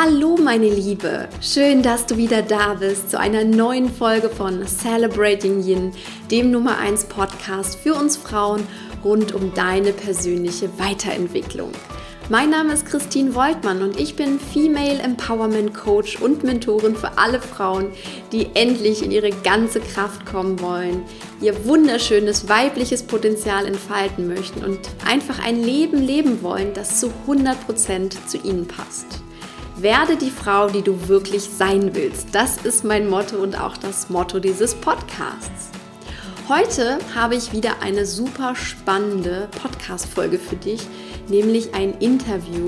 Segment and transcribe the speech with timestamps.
[0.00, 5.60] Hallo meine Liebe, schön, dass du wieder da bist zu einer neuen Folge von Celebrating
[5.60, 5.90] Yin,
[6.30, 8.64] dem Nummer 1 Podcast für uns Frauen
[9.02, 11.72] rund um deine persönliche Weiterentwicklung.
[12.28, 17.40] Mein Name ist Christine Woltmann und ich bin Female Empowerment Coach und Mentorin für alle
[17.40, 17.90] Frauen,
[18.30, 21.02] die endlich in ihre ganze Kraft kommen wollen,
[21.40, 28.28] ihr wunderschönes weibliches Potenzial entfalten möchten und einfach ein Leben leben wollen, das zu 100%
[28.28, 29.24] zu ihnen passt.
[29.80, 32.34] Werde die Frau, die du wirklich sein willst.
[32.34, 35.70] Das ist mein Motto und auch das Motto dieses Podcasts.
[36.48, 40.80] Heute habe ich wieder eine super spannende Podcast-Folge für dich,
[41.28, 42.66] nämlich ein Interview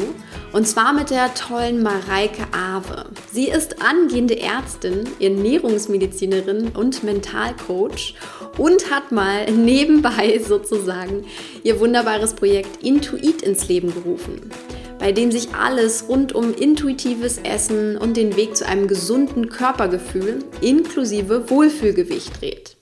[0.53, 3.07] und zwar mit der tollen Mareike Awe.
[3.33, 8.15] Sie ist angehende Ärztin, Ernährungsmedizinerin und Mentalcoach
[8.57, 11.25] und hat mal nebenbei sozusagen
[11.65, 14.53] ihr wunderbares Projekt Intuit ins Leben gerufen
[15.01, 20.45] bei dem sich alles rund um intuitives Essen und den Weg zu einem gesunden Körpergefühl
[20.61, 22.77] inklusive Wohlfühlgewicht dreht.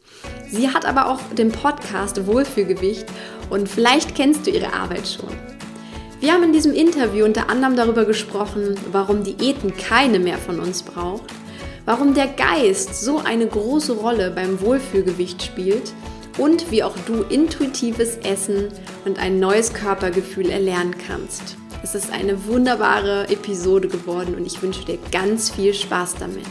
[0.50, 3.06] Sie hat aber auch den Podcast Wohlfühlgewicht
[3.50, 5.28] und vielleicht kennst du ihre Arbeit schon.
[6.20, 10.82] Wir haben in diesem Interview unter anderem darüber gesprochen, warum Diäten keine mehr von uns
[10.82, 11.32] braucht,
[11.84, 15.92] warum der Geist so eine große Rolle beim Wohlfühlgewicht spielt
[16.36, 18.68] und wie auch du intuitives Essen
[19.04, 21.56] und ein neues Körpergefühl erlernen kannst.
[21.80, 26.44] Es ist eine wunderbare Episode geworden und ich wünsche dir ganz viel Spaß damit.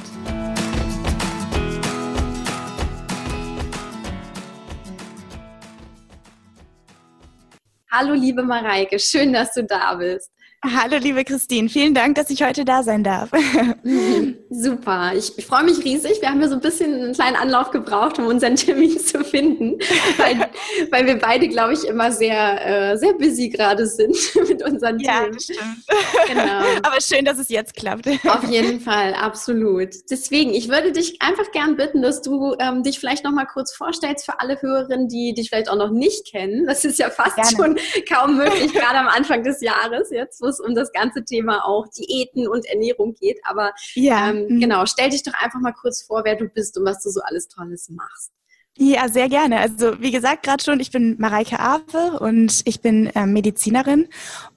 [7.92, 10.32] Hallo liebe Mareike, schön, dass du da bist.
[10.66, 11.70] Hallo, liebe Christine.
[11.70, 13.30] Vielen Dank, dass ich heute da sein darf.
[14.50, 15.12] Super.
[15.16, 16.22] Ich, ich, freue mich riesig.
[16.22, 19.78] Wir haben ja so ein bisschen einen kleinen Anlauf gebraucht, um unseren Termin zu finden,
[20.18, 20.50] weil,
[20.90, 24.16] weil wir beide, glaube ich, immer sehr, äh, sehr busy gerade sind
[24.48, 25.34] mit unseren ja, Themen.
[25.34, 25.86] Ja, stimmt.
[26.28, 26.60] Genau.
[26.84, 28.08] Aber schön, dass es jetzt klappt.
[28.26, 29.90] Auf jeden Fall, absolut.
[30.10, 33.74] Deswegen, ich würde dich einfach gern bitten, dass du ähm, dich vielleicht noch mal kurz
[33.76, 36.66] vorstellst für alle Hörerinnen, die dich vielleicht auch noch nicht kennen.
[36.68, 37.52] Das ist ja fast Gerne.
[37.52, 37.80] schon
[38.10, 41.88] kaum möglich, gerade am Anfang des Jahres jetzt, wo es um das ganze Thema auch
[41.90, 43.40] Diäten und Ernährung geht.
[43.44, 44.30] Aber ja.
[44.30, 44.60] ähm, mhm.
[44.60, 47.22] genau, stell dich doch einfach mal kurz vor, wer du bist und was du so
[47.22, 48.32] alles Tolles machst.
[48.80, 49.60] Ja, sehr gerne.
[49.60, 54.08] Also wie gesagt, gerade schon, ich bin Mareike Awe und ich bin äh, Medizinerin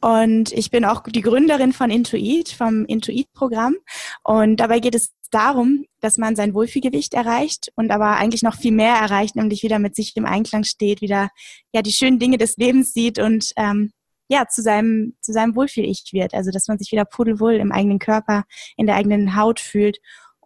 [0.02, 3.76] und ich bin auch die Gründerin von Intuit, vom Intuit-Programm.
[4.22, 8.72] Und dabei geht es darum, dass man sein Wohlfühlgewicht erreicht und aber eigentlich noch viel
[8.72, 11.30] mehr erreicht, nämlich wieder mit sich im Einklang steht, wieder
[11.72, 13.90] ja die schönen Dinge des Lebens sieht und ähm,
[14.30, 16.34] ja, zu seinem, zu seinem Wohlfühl-Ich wird.
[16.34, 18.44] Also, dass man sich wieder pudelwohl im eigenen Körper,
[18.76, 19.98] in der eigenen Haut fühlt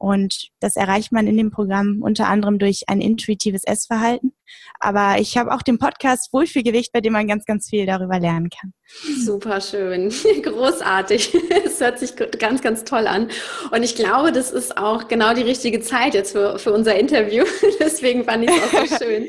[0.04, 4.34] und das erreicht man in dem Programm unter anderem durch ein intuitives Essverhalten.
[4.78, 8.50] Aber ich habe auch den Podcast Wohlfühlgewicht, bei dem man ganz, ganz viel darüber lernen
[8.50, 8.74] kann.
[9.24, 10.10] Super schön,
[10.42, 11.34] großartig.
[11.64, 13.28] Es hört sich ganz, ganz toll an.
[13.72, 17.44] Und ich glaube, das ist auch genau die richtige Zeit jetzt für, für unser Interview.
[17.80, 19.26] Deswegen fand ich es auch so schön.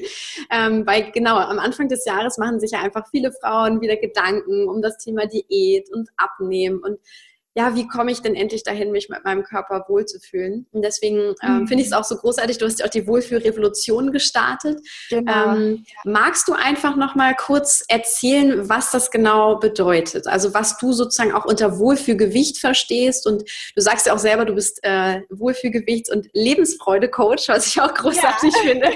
[0.52, 4.68] ähm, weil genau, am Anfang des Jahres machen sich ja einfach viele Frauen wieder Gedanken
[4.68, 6.80] um das Thema Diät und Abnehmen.
[6.84, 7.00] Und
[7.58, 10.68] ja, wie komme ich denn endlich dahin, mich mit meinem Körper wohlzufühlen?
[10.74, 11.68] Und deswegen ähm, mhm.
[11.68, 14.82] finde ich es auch so großartig, du hast ja auch die Wohlfühlrevolution gestartet.
[15.10, 15.56] Genau.
[15.56, 20.28] Ähm, magst du einfach noch mal kurz erzählen, was das genau bedeutet?
[20.28, 24.54] Also was du sozusagen auch unter Wohlfühlgewicht verstehst und du sagst ja auch selber, du
[24.54, 28.70] bist äh, Wohlfühlgewichts- und Lebensfreude-Coach, was ich auch großartig ja.
[28.70, 28.90] finde.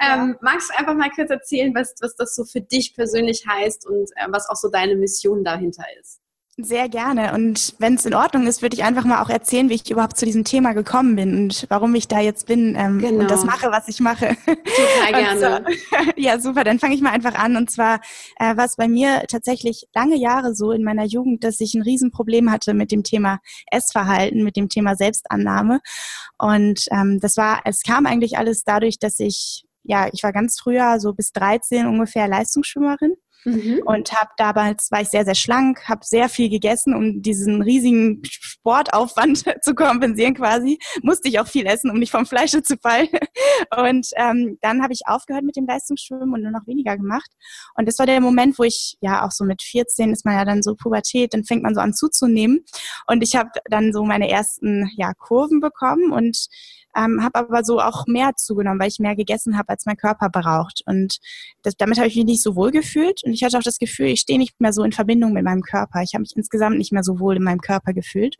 [0.00, 0.36] Ähm.
[0.40, 4.10] Magst du einfach mal kurz erzählen, was, was das so für dich persönlich heißt und
[4.16, 6.19] äh, was auch so deine Mission dahinter ist?
[6.62, 7.32] Sehr gerne.
[7.34, 10.16] Und wenn es in Ordnung ist, würde ich einfach mal auch erzählen, wie ich überhaupt
[10.16, 13.20] zu diesem Thema gekommen bin und warum ich da jetzt bin ähm, genau.
[13.20, 14.36] und das mache, was ich mache.
[14.46, 15.64] Total gerne.
[15.68, 16.64] So, ja, super.
[16.64, 17.56] Dann fange ich mal einfach an.
[17.56, 18.00] Und zwar
[18.38, 21.82] äh, war es bei mir tatsächlich lange Jahre so in meiner Jugend, dass ich ein
[21.82, 23.38] Riesenproblem hatte mit dem Thema
[23.70, 25.80] Essverhalten, mit dem Thema Selbstannahme.
[26.38, 30.60] Und ähm, das war, es kam eigentlich alles dadurch, dass ich ja, ich war ganz
[30.60, 33.14] früher, so bis 13 ungefähr Leistungsschwimmerin
[33.44, 33.82] Mhm.
[33.84, 38.22] Und habe damals war ich sehr, sehr schlank, habe sehr viel gegessen, um diesen riesigen
[38.24, 40.78] Sportaufwand zu kompensieren quasi.
[41.02, 43.08] Musste ich auch viel essen, um nicht vom Fleische zu fallen.
[43.76, 47.30] Und ähm, dann habe ich aufgehört mit dem Leistungsschwimmen und nur noch weniger gemacht.
[47.74, 50.44] Und das war der Moment, wo ich, ja auch so mit 14 ist man ja
[50.44, 52.64] dann so Pubertät, dann fängt man so an zuzunehmen.
[53.06, 56.48] Und ich habe dann so meine ersten ja, Kurven bekommen und
[56.96, 60.28] ähm, habe aber so auch mehr zugenommen, weil ich mehr gegessen habe, als mein Körper
[60.28, 60.82] braucht.
[60.86, 61.18] Und
[61.62, 63.22] das, damit habe ich mich nicht so wohl gefühlt.
[63.24, 65.62] Und ich hatte auch das Gefühl, ich stehe nicht mehr so in Verbindung mit meinem
[65.62, 66.02] Körper.
[66.02, 68.36] Ich habe mich insgesamt nicht mehr so wohl in meinem Körper gefühlt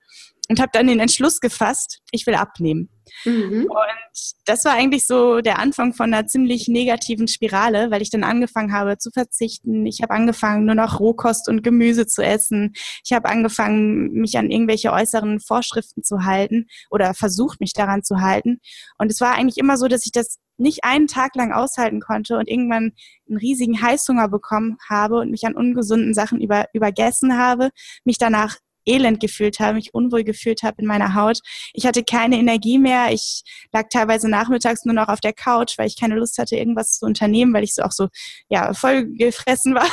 [0.48, 2.88] und habe dann den Entschluss gefasst, ich will abnehmen.
[3.24, 3.66] Mhm.
[3.68, 8.24] Und das war eigentlich so der Anfang von einer ziemlich negativen Spirale, weil ich dann
[8.24, 9.86] angefangen habe zu verzichten.
[9.86, 12.72] Ich habe angefangen, nur noch Rohkost und Gemüse zu essen.
[13.04, 18.20] Ich habe angefangen, mich an irgendwelche äußeren Vorschriften zu halten oder versucht, mich daran zu
[18.20, 18.60] halten.
[18.98, 22.36] Und es war eigentlich immer so, dass ich das nicht einen Tag lang aushalten konnte
[22.36, 22.92] und irgendwann
[23.28, 27.70] einen riesigen Heißhunger bekommen habe und mich an ungesunden Sachen über, übergessen habe,
[28.04, 31.40] mich danach elend gefühlt habe, mich unwohl gefühlt habe in meiner Haut.
[31.72, 33.12] Ich hatte keine Energie mehr.
[33.12, 33.42] Ich
[33.72, 37.06] lag teilweise nachmittags nur noch auf der Couch, weil ich keine Lust hatte, irgendwas zu
[37.06, 38.08] unternehmen, weil ich so auch so,
[38.48, 39.88] ja, voll gefressen war.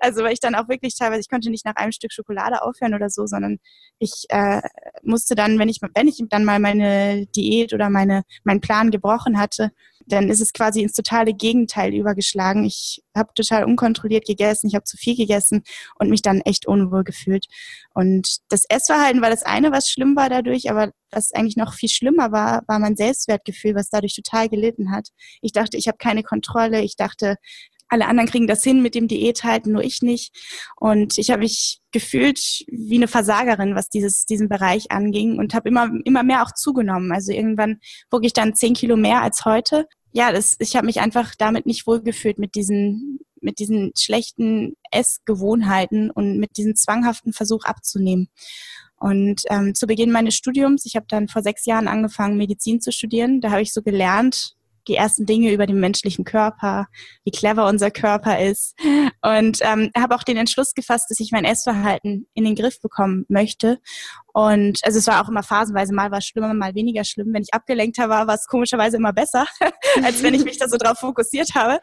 [0.00, 2.94] Also, weil ich dann auch wirklich teilweise, ich konnte nicht nach einem Stück Schokolade aufhören
[2.94, 3.58] oder so, sondern
[3.98, 4.60] ich äh,
[5.02, 9.38] musste dann, wenn ich, wenn ich dann mal meine Diät oder meine, meinen Plan gebrochen
[9.38, 9.72] hatte,
[10.06, 12.64] dann ist es quasi ins totale Gegenteil übergeschlagen.
[12.64, 15.62] Ich habe total unkontrolliert gegessen, ich habe zu viel gegessen
[15.98, 17.46] und mich dann echt unwohl gefühlt.
[17.92, 21.88] Und das Essverhalten war das eine, was schlimm war dadurch, aber was eigentlich noch viel
[21.88, 25.08] schlimmer war, war mein Selbstwertgefühl, was dadurch total gelitten hat.
[25.40, 26.82] Ich dachte, ich habe keine Kontrolle.
[26.82, 27.36] Ich dachte,
[27.88, 30.34] alle anderen kriegen das hin mit dem Diät halten, nur ich nicht.
[30.76, 35.68] Und ich habe mich gefühlt wie eine Versagerin, was dieses, diesen Bereich anging und habe
[35.68, 37.12] immer, immer mehr auch zugenommen.
[37.12, 37.78] Also irgendwann
[38.10, 39.86] wog ich dann zehn Kilo mehr als heute.
[40.12, 46.10] Ja, das, ich habe mich einfach damit nicht wohlgefühlt mit diesen, mit diesen schlechten Essgewohnheiten
[46.10, 48.28] und mit diesem zwanghaften Versuch abzunehmen.
[48.98, 52.92] Und ähm, zu Beginn meines Studiums, ich habe dann vor sechs Jahren angefangen, Medizin zu
[52.92, 53.42] studieren.
[53.42, 54.56] Da habe ich so gelernt,
[54.88, 56.86] die ersten Dinge über den menschlichen Körper,
[57.24, 58.74] wie clever unser Körper ist.
[59.22, 63.24] Und ähm, habe auch den Entschluss gefasst, dass ich mein Essverhalten in den Griff bekommen
[63.28, 63.78] möchte.
[64.32, 67.32] Und also es war auch immer phasenweise, mal war es schlimmer, mal weniger schlimm.
[67.32, 69.46] Wenn ich abgelenkter war, war es komischerweise immer besser,
[70.02, 71.80] als wenn ich mich da so drauf fokussiert habe.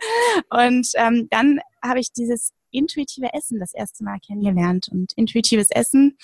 [0.49, 4.89] Und ähm, dann habe ich dieses intuitive Essen das erste Mal kennengelernt.
[4.91, 6.17] Und intuitives Essen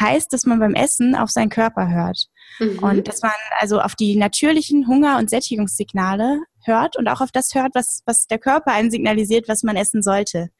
[0.00, 2.26] heißt, dass man beim Essen auf seinen Körper hört.
[2.58, 2.78] Mhm.
[2.78, 7.54] Und dass man also auf die natürlichen Hunger- und Sättigungssignale hört und auch auf das
[7.54, 10.50] hört, was, was der Körper einen signalisiert, was man essen sollte.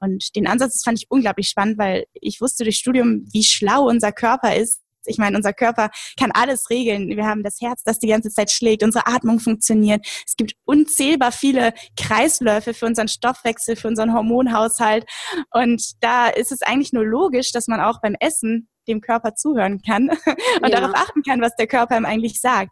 [0.00, 3.88] Und den Ansatz das fand ich unglaublich spannend, weil ich wusste durch Studium, wie schlau
[3.88, 7.08] unser Körper ist, ich meine, unser Körper kann alles regeln.
[7.08, 10.06] Wir haben das Herz, das die ganze Zeit schlägt, unsere Atmung funktioniert.
[10.26, 15.04] Es gibt unzählbar viele Kreisläufe für unseren Stoffwechsel, für unseren Hormonhaushalt.
[15.50, 19.80] Und da ist es eigentlich nur logisch, dass man auch beim Essen dem Körper zuhören
[19.82, 20.08] kann
[20.62, 20.80] und ja.
[20.80, 22.70] darauf achten kann, was der Körper ihm eigentlich sagt.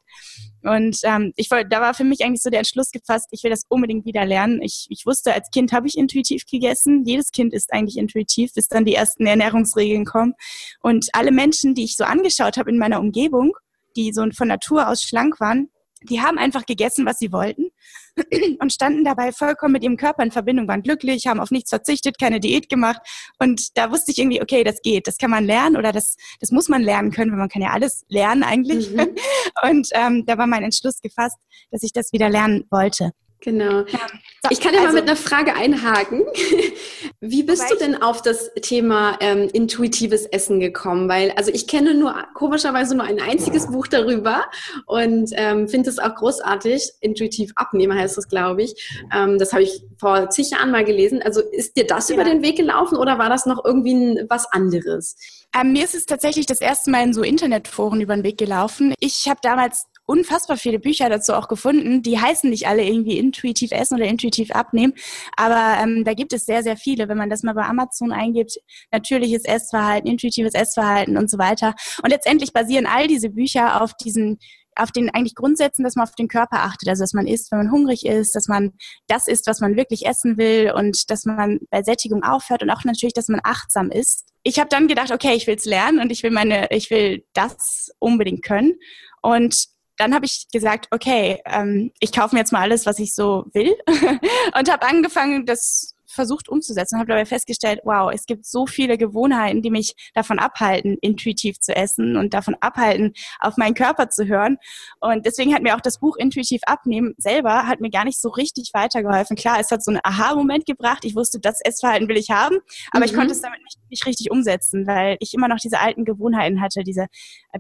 [0.62, 3.50] Und ähm, ich wollte, da war für mich eigentlich so der Entschluss gefasst, ich will
[3.50, 4.60] das unbedingt wieder lernen.
[4.60, 7.04] Ich, ich wusste, als Kind habe ich intuitiv gegessen.
[7.06, 10.34] Jedes Kind ist eigentlich intuitiv, bis dann die ersten Ernährungsregeln kommen.
[10.82, 13.52] Und alle Menschen, die ich so angeschaut habe in meiner Umgebung,
[13.96, 15.70] die so von Natur aus schlank waren,
[16.02, 17.69] die haben einfach gegessen, was sie wollten
[18.60, 22.18] und standen dabei vollkommen mit ihrem Körper in Verbindung, waren glücklich, haben auf nichts verzichtet,
[22.18, 23.00] keine Diät gemacht.
[23.38, 26.50] Und da wusste ich irgendwie, okay, das geht, das kann man lernen oder das, das
[26.50, 28.90] muss man lernen können, weil man kann ja alles lernen eigentlich.
[28.90, 29.14] Mhm.
[29.68, 31.36] Und ähm, da war mein Entschluss gefasst,
[31.70, 33.12] dass ich das wieder lernen wollte.
[33.40, 33.80] Genau.
[33.86, 34.00] Ja.
[34.42, 36.24] So, ich kann ja also, mal mit einer Frage einhaken.
[37.20, 41.08] Wie bist du denn auf das Thema ähm, intuitives Essen gekommen?
[41.08, 44.44] Weil, also ich kenne nur komischerweise nur ein einziges Buch darüber
[44.86, 46.92] und ähm, finde es auch großartig.
[47.00, 49.00] Intuitiv abnehmen heißt das, glaube ich.
[49.14, 51.22] Ähm, das habe ich vor zig Jahren mal gelesen.
[51.22, 52.14] Also ist dir das ja.
[52.14, 55.16] über den Weg gelaufen oder war das noch irgendwie was anderes?
[55.58, 58.94] Ähm, mir ist es tatsächlich das erste Mal in so Internetforen über den Weg gelaufen.
[59.00, 62.02] Ich habe damals unfassbar viele Bücher dazu auch gefunden.
[62.02, 64.92] Die heißen nicht alle irgendwie intuitiv essen oder intuitiv abnehmen,
[65.36, 67.08] aber ähm, da gibt es sehr, sehr viele.
[67.08, 68.58] Wenn man das mal bei Amazon eingibt,
[68.90, 71.74] natürliches Essverhalten, intuitives Essverhalten und so weiter.
[72.02, 74.38] Und letztendlich basieren all diese Bücher auf diesen
[74.76, 77.58] auf den eigentlich Grundsätzen, dass man auf den Körper achtet, also dass man isst, wenn
[77.58, 78.72] man hungrig ist, dass man
[79.08, 82.84] das isst, was man wirklich essen will und dass man bei Sättigung aufhört und auch
[82.84, 84.26] natürlich, dass man achtsam ist.
[84.42, 87.24] Ich habe dann gedacht, okay, ich will es lernen und ich will meine, ich will
[87.34, 88.74] das unbedingt können
[89.22, 89.66] und
[90.00, 93.44] dann habe ich gesagt, okay, ähm, ich kaufe mir jetzt mal alles, was ich so
[93.52, 93.76] will.
[94.58, 98.98] Und habe angefangen, das versucht umzusetzen und habe dabei festgestellt, wow, es gibt so viele
[98.98, 104.26] Gewohnheiten, die mich davon abhalten, intuitiv zu essen und davon abhalten, auf meinen Körper zu
[104.26, 104.56] hören.
[105.00, 108.28] Und deswegen hat mir auch das Buch Intuitiv abnehmen selber hat mir gar nicht so
[108.28, 109.36] richtig weitergeholfen.
[109.36, 111.04] Klar, es hat so einen Aha-Moment gebracht.
[111.04, 112.58] Ich wusste, das Essverhalten will ich haben,
[112.90, 113.04] aber mhm.
[113.04, 116.60] ich konnte es damit nicht, nicht richtig umsetzen, weil ich immer noch diese alten Gewohnheiten
[116.60, 117.06] hatte, diese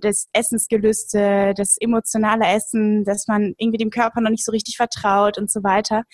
[0.00, 5.38] das Essensgelüste, das emotionale Essen, dass man irgendwie dem Körper noch nicht so richtig vertraut
[5.38, 6.04] und so weiter.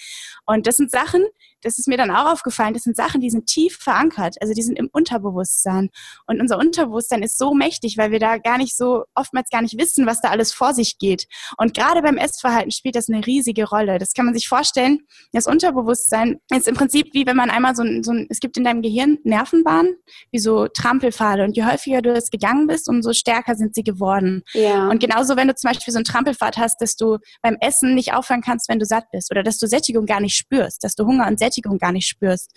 [0.45, 1.25] Und das sind Sachen,
[1.67, 4.63] das ist mir dann auch aufgefallen, das sind Sachen, die sind tief verankert, also die
[4.63, 5.91] sind im Unterbewusstsein.
[6.27, 9.79] Und unser Unterbewusstsein ist so mächtig, weil wir da gar nicht so, oftmals gar nicht
[9.79, 11.27] wissen, was da alles vor sich geht.
[11.59, 13.99] Und gerade beim Essverhalten spielt das eine riesige Rolle.
[13.99, 15.01] Das kann man sich vorstellen,
[15.33, 18.57] das Unterbewusstsein ist im Prinzip wie wenn man einmal so ein, so ein es gibt
[18.57, 19.97] in deinem Gehirn Nervenbahnen,
[20.31, 21.45] wie so Trampelpfade.
[21.45, 24.43] Und je häufiger du es gegangen bist, umso stärker sind sie geworden.
[24.53, 24.89] Ja.
[24.89, 28.15] Und genauso, wenn du zum Beispiel so einen Trampelpfad hast, dass du beim Essen nicht
[28.15, 31.07] aufhören kannst, wenn du satt bist oder dass du Sättigung gar nicht spürst, dass du
[31.07, 32.53] Hunger und Sättigung gar nicht spürst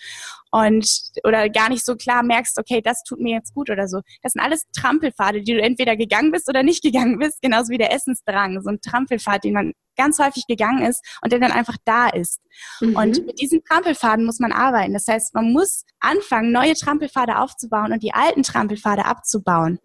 [0.52, 0.88] und
[1.24, 4.02] oder gar nicht so klar merkst, okay, das tut mir jetzt gut oder so.
[4.22, 7.78] Das sind alles Trampelpfade, die du entweder gegangen bist oder nicht gegangen bist, genauso wie
[7.78, 11.76] der Essensdrang, so ein Trampelpfad, den man ganz häufig gegangen ist und der dann einfach
[11.84, 12.40] da ist.
[12.80, 12.96] Mhm.
[12.96, 14.94] Und mit diesen Trampelfaden muss man arbeiten.
[14.94, 19.80] Das heißt, man muss anfangen, neue Trampelpfade aufzubauen und die alten Trampelpfade abzubauen.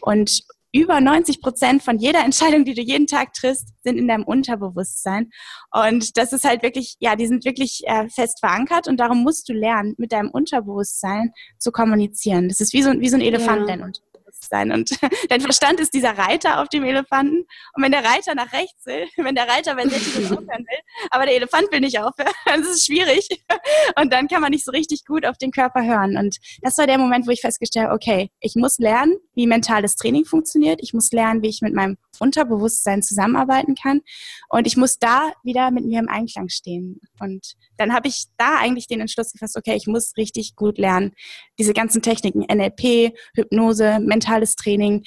[0.00, 4.24] Und über 90 Prozent von jeder Entscheidung, die du jeden Tag triffst, sind in deinem
[4.24, 5.30] Unterbewusstsein.
[5.72, 9.48] Und das ist halt wirklich, ja, die sind wirklich äh, fest verankert und darum musst
[9.48, 12.48] du lernen, mit deinem Unterbewusstsein zu kommunizieren.
[12.48, 13.66] Das ist wie so, wie so ein Elefant, ja.
[13.66, 13.82] dein
[14.44, 14.72] sein.
[14.72, 14.90] Und
[15.28, 17.46] dein Verstand ist dieser Reiter auf dem Elefanten.
[17.74, 20.78] Und wenn der Reiter nach rechts will, wenn der Reiter bei Sättigung aufhören will,
[21.10, 23.28] aber der Elefant will nicht aufhören, dann ist es schwierig.
[24.00, 26.16] Und dann kann man nicht so richtig gut auf den Körper hören.
[26.16, 29.96] Und das war der Moment, wo ich festgestellt habe, okay, ich muss lernen, wie mentales
[29.96, 30.80] Training funktioniert.
[30.82, 34.00] Ich muss lernen, wie ich mit meinem Unterbewusstsein zusammenarbeiten kann.
[34.48, 37.00] Und ich muss da wieder mit mir im Einklang stehen.
[37.20, 41.12] Und dann habe ich da eigentlich den Entschluss gefasst, okay, ich muss richtig gut lernen.
[41.58, 45.04] Diese ganzen Techniken, NLP, Hypnose, mentales Training,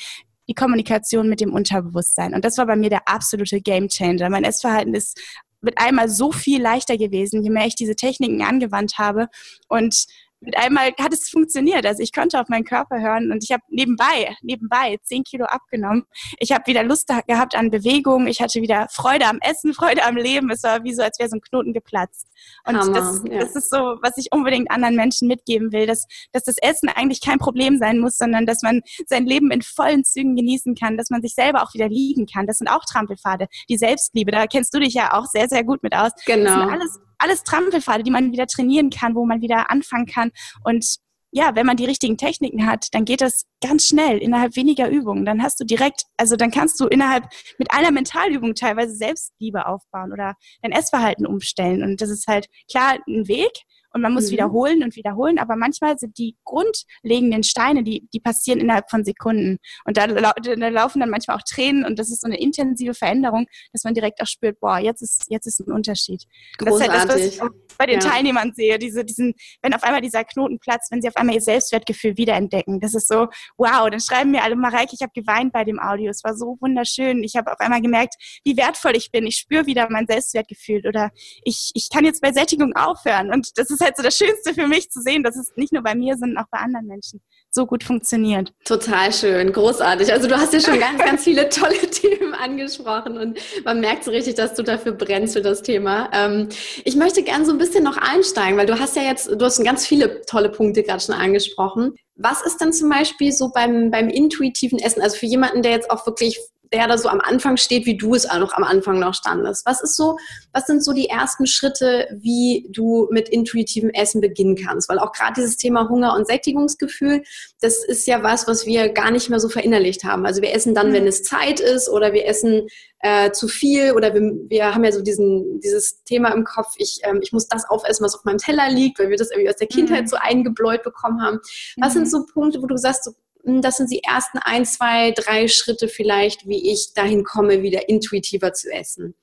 [0.47, 2.33] die Kommunikation mit dem Unterbewusstsein.
[2.33, 4.29] Und das war bei mir der absolute Game Changer.
[4.29, 5.19] Mein Essverhalten ist
[5.61, 9.27] mit einmal so viel leichter gewesen, je mehr ich diese Techniken angewandt habe.
[9.67, 10.05] Und
[10.41, 11.85] mit einmal hat es funktioniert.
[11.85, 16.05] Also ich konnte auf meinen Körper hören und ich habe nebenbei, nebenbei zehn Kilo abgenommen.
[16.39, 18.25] Ich habe wieder Lust gehabt an Bewegung.
[18.25, 20.49] Ich hatte wieder Freude am Essen, Freude am Leben.
[20.49, 22.27] Es war wie so, als wäre so ein Knoten geplatzt.
[22.65, 23.39] Und Hammer, das, ja.
[23.39, 27.21] das ist so, was ich unbedingt anderen Menschen mitgeben will, dass, dass das Essen eigentlich
[27.21, 31.11] kein Problem sein muss, sondern dass man sein Leben in vollen Zügen genießen kann, dass
[31.11, 32.47] man sich selber auch wieder lieben kann.
[32.47, 33.47] Das sind auch Trampelpfade.
[33.69, 36.11] Die Selbstliebe, da kennst du dich ja auch sehr, sehr gut mit aus.
[36.25, 36.45] Genau.
[36.45, 40.31] Das sind alles alles Trampelpfade, die man wieder trainieren kann, wo man wieder anfangen kann.
[40.63, 40.97] Und
[41.31, 45.25] ja, wenn man die richtigen Techniken hat, dann geht das ganz schnell, innerhalb weniger Übungen.
[45.25, 47.25] Dann hast du direkt, also dann kannst du innerhalb
[47.57, 51.83] mit einer Mentalübung teilweise Selbstliebe aufbauen oder dein Essverhalten umstellen.
[51.83, 53.51] Und das ist halt klar ein Weg,
[53.93, 54.31] und man muss mhm.
[54.31, 59.57] wiederholen und wiederholen, aber manchmal sind die grundlegenden Steine, die, die passieren innerhalb von Sekunden.
[59.85, 60.33] Und da, da
[60.69, 64.21] laufen dann manchmal auch Tränen und das ist so eine intensive Veränderung, dass man direkt
[64.21, 66.23] auch spürt, boah, jetzt ist, jetzt ist ein Unterschied.
[66.57, 66.87] Großartig.
[66.87, 68.09] Das ist halt das, was ich bei den ja.
[68.09, 71.41] Teilnehmern sehe, diese, diesen, wenn auf einmal dieser Knoten platzt, wenn sie auf einmal ihr
[71.41, 72.79] Selbstwertgefühl wiederentdecken.
[72.79, 76.09] Das ist so, wow, dann schreiben mir alle, Mareike, ich habe geweint bei dem Audio,
[76.09, 77.23] es war so wunderschön.
[77.23, 79.25] Ich habe auf einmal gemerkt, wie wertvoll ich bin.
[79.25, 81.11] Ich spüre wieder mein Selbstwertgefühl oder
[81.43, 83.31] ich, ich kann jetzt bei Sättigung aufhören.
[83.31, 85.73] Und das ist ist halt so das Schönste für mich zu sehen, dass es nicht
[85.73, 88.53] nur bei mir, sondern auch bei anderen Menschen so gut funktioniert.
[88.63, 90.11] Total schön, großartig.
[90.13, 94.11] Also du hast ja schon ganz, ganz viele tolle Themen angesprochen und man merkt so
[94.11, 96.09] richtig, dass du dafür brennst für das Thema.
[96.13, 96.49] Ähm,
[96.85, 99.61] ich möchte gerne so ein bisschen noch einsteigen, weil du hast ja jetzt, du hast
[99.63, 101.95] ganz viele tolle Punkte gerade schon angesprochen.
[102.15, 105.01] Was ist denn zum Beispiel so beim, beim intuitiven Essen?
[105.01, 106.39] Also für jemanden, der jetzt auch wirklich
[106.73, 109.65] der da so am Anfang steht, wie du es auch noch am Anfang noch standest.
[109.65, 110.17] Was ist so,
[110.53, 114.87] was sind so die ersten Schritte, wie du mit intuitivem Essen beginnen kannst?
[114.89, 117.23] Weil auch gerade dieses Thema Hunger und Sättigungsgefühl,
[117.59, 120.25] das ist ja was, was wir gar nicht mehr so verinnerlicht haben.
[120.25, 120.93] Also wir essen dann, mhm.
[120.93, 122.67] wenn es Zeit ist oder wir essen
[122.99, 126.99] äh, zu viel oder wir, wir haben ja so diesen, dieses Thema im Kopf, ich,
[127.03, 129.57] ähm, ich muss das aufessen, was auf meinem Teller liegt, weil wir das irgendwie aus
[129.57, 130.07] der Kindheit mhm.
[130.07, 131.39] so eingebläut bekommen haben.
[131.77, 132.05] Was mhm.
[132.05, 133.11] sind so Punkte, wo du sagst, so,
[133.43, 138.53] das sind die ersten ein, zwei, drei Schritte vielleicht, wie ich dahin komme, wieder intuitiver
[138.53, 139.15] zu essen.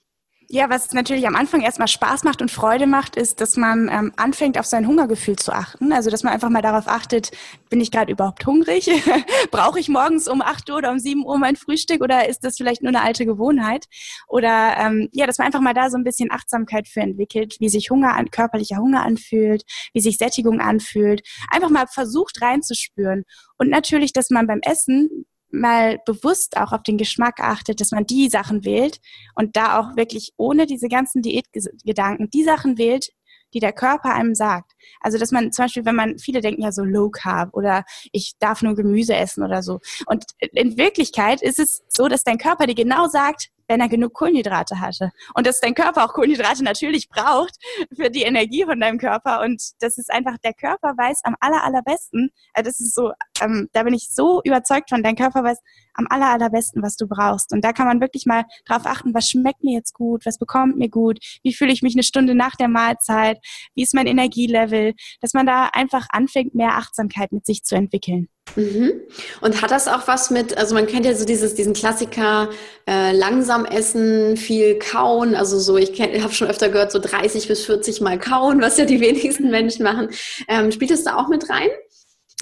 [0.51, 4.15] Ja, was natürlich am Anfang erstmal Spaß macht und Freude macht, ist, dass man ähm,
[4.17, 5.93] anfängt, auf sein Hungergefühl zu achten.
[5.93, 7.33] Also, dass man einfach mal darauf achtet,
[7.69, 8.91] bin ich gerade überhaupt hungrig?
[9.51, 12.57] Brauche ich morgens um 8 Uhr oder um 7 Uhr mein Frühstück oder ist das
[12.57, 13.85] vielleicht nur eine alte Gewohnheit?
[14.27, 17.69] Oder ähm, ja, dass man einfach mal da so ein bisschen Achtsamkeit für entwickelt, wie
[17.69, 21.21] sich Hunger an, körperlicher Hunger anfühlt, wie sich Sättigung anfühlt.
[21.51, 23.25] Einfach mal versucht reinzuspüren.
[23.59, 28.07] Und natürlich, dass man beim Essen mal bewusst auch auf den Geschmack achtet, dass man
[28.07, 29.01] die Sachen wählt
[29.35, 33.11] und da auch wirklich ohne diese ganzen Diätgedanken die Sachen wählt,
[33.55, 34.73] die der Körper einem sagt.
[35.01, 38.35] Also dass man zum Beispiel, wenn man, viele denken ja so Low Carb oder ich
[38.39, 39.81] darf nur Gemüse essen oder so.
[40.07, 44.15] Und in Wirklichkeit ist es so, dass dein Körper dir genau sagt, wenn er genug
[44.15, 45.13] Kohlenhydrate hatte.
[45.35, 47.57] Und dass dein Körper auch Kohlenhydrate natürlich braucht
[47.95, 49.41] für die Energie von deinem Körper.
[49.43, 53.69] Und das ist einfach, der Körper weiß am aller, allerbesten, äh, das ist so, ähm,
[53.73, 55.59] da bin ich so überzeugt von, dein Körper weiß
[55.95, 57.53] am aller, allerbesten, was du brauchst.
[57.53, 60.77] Und da kann man wirklich mal drauf achten, was schmeckt mir jetzt gut, was bekommt
[60.77, 63.39] mir gut, wie fühle ich mich eine Stunde nach der Mahlzeit,
[63.75, 68.29] wie ist mein Energielevel, dass man da einfach anfängt, mehr Achtsamkeit mit sich zu entwickeln.
[68.57, 68.93] Mhm.
[69.41, 72.51] Und hat das auch was mit, also man kennt ja so dieses, diesen Klassiker,
[72.87, 77.65] äh, langsam essen, viel kauen, also so, ich habe schon öfter gehört, so 30 bis
[77.65, 80.09] 40 Mal kauen, was ja die wenigsten Menschen machen.
[80.49, 81.69] Ähm, spielt das da auch mit rein?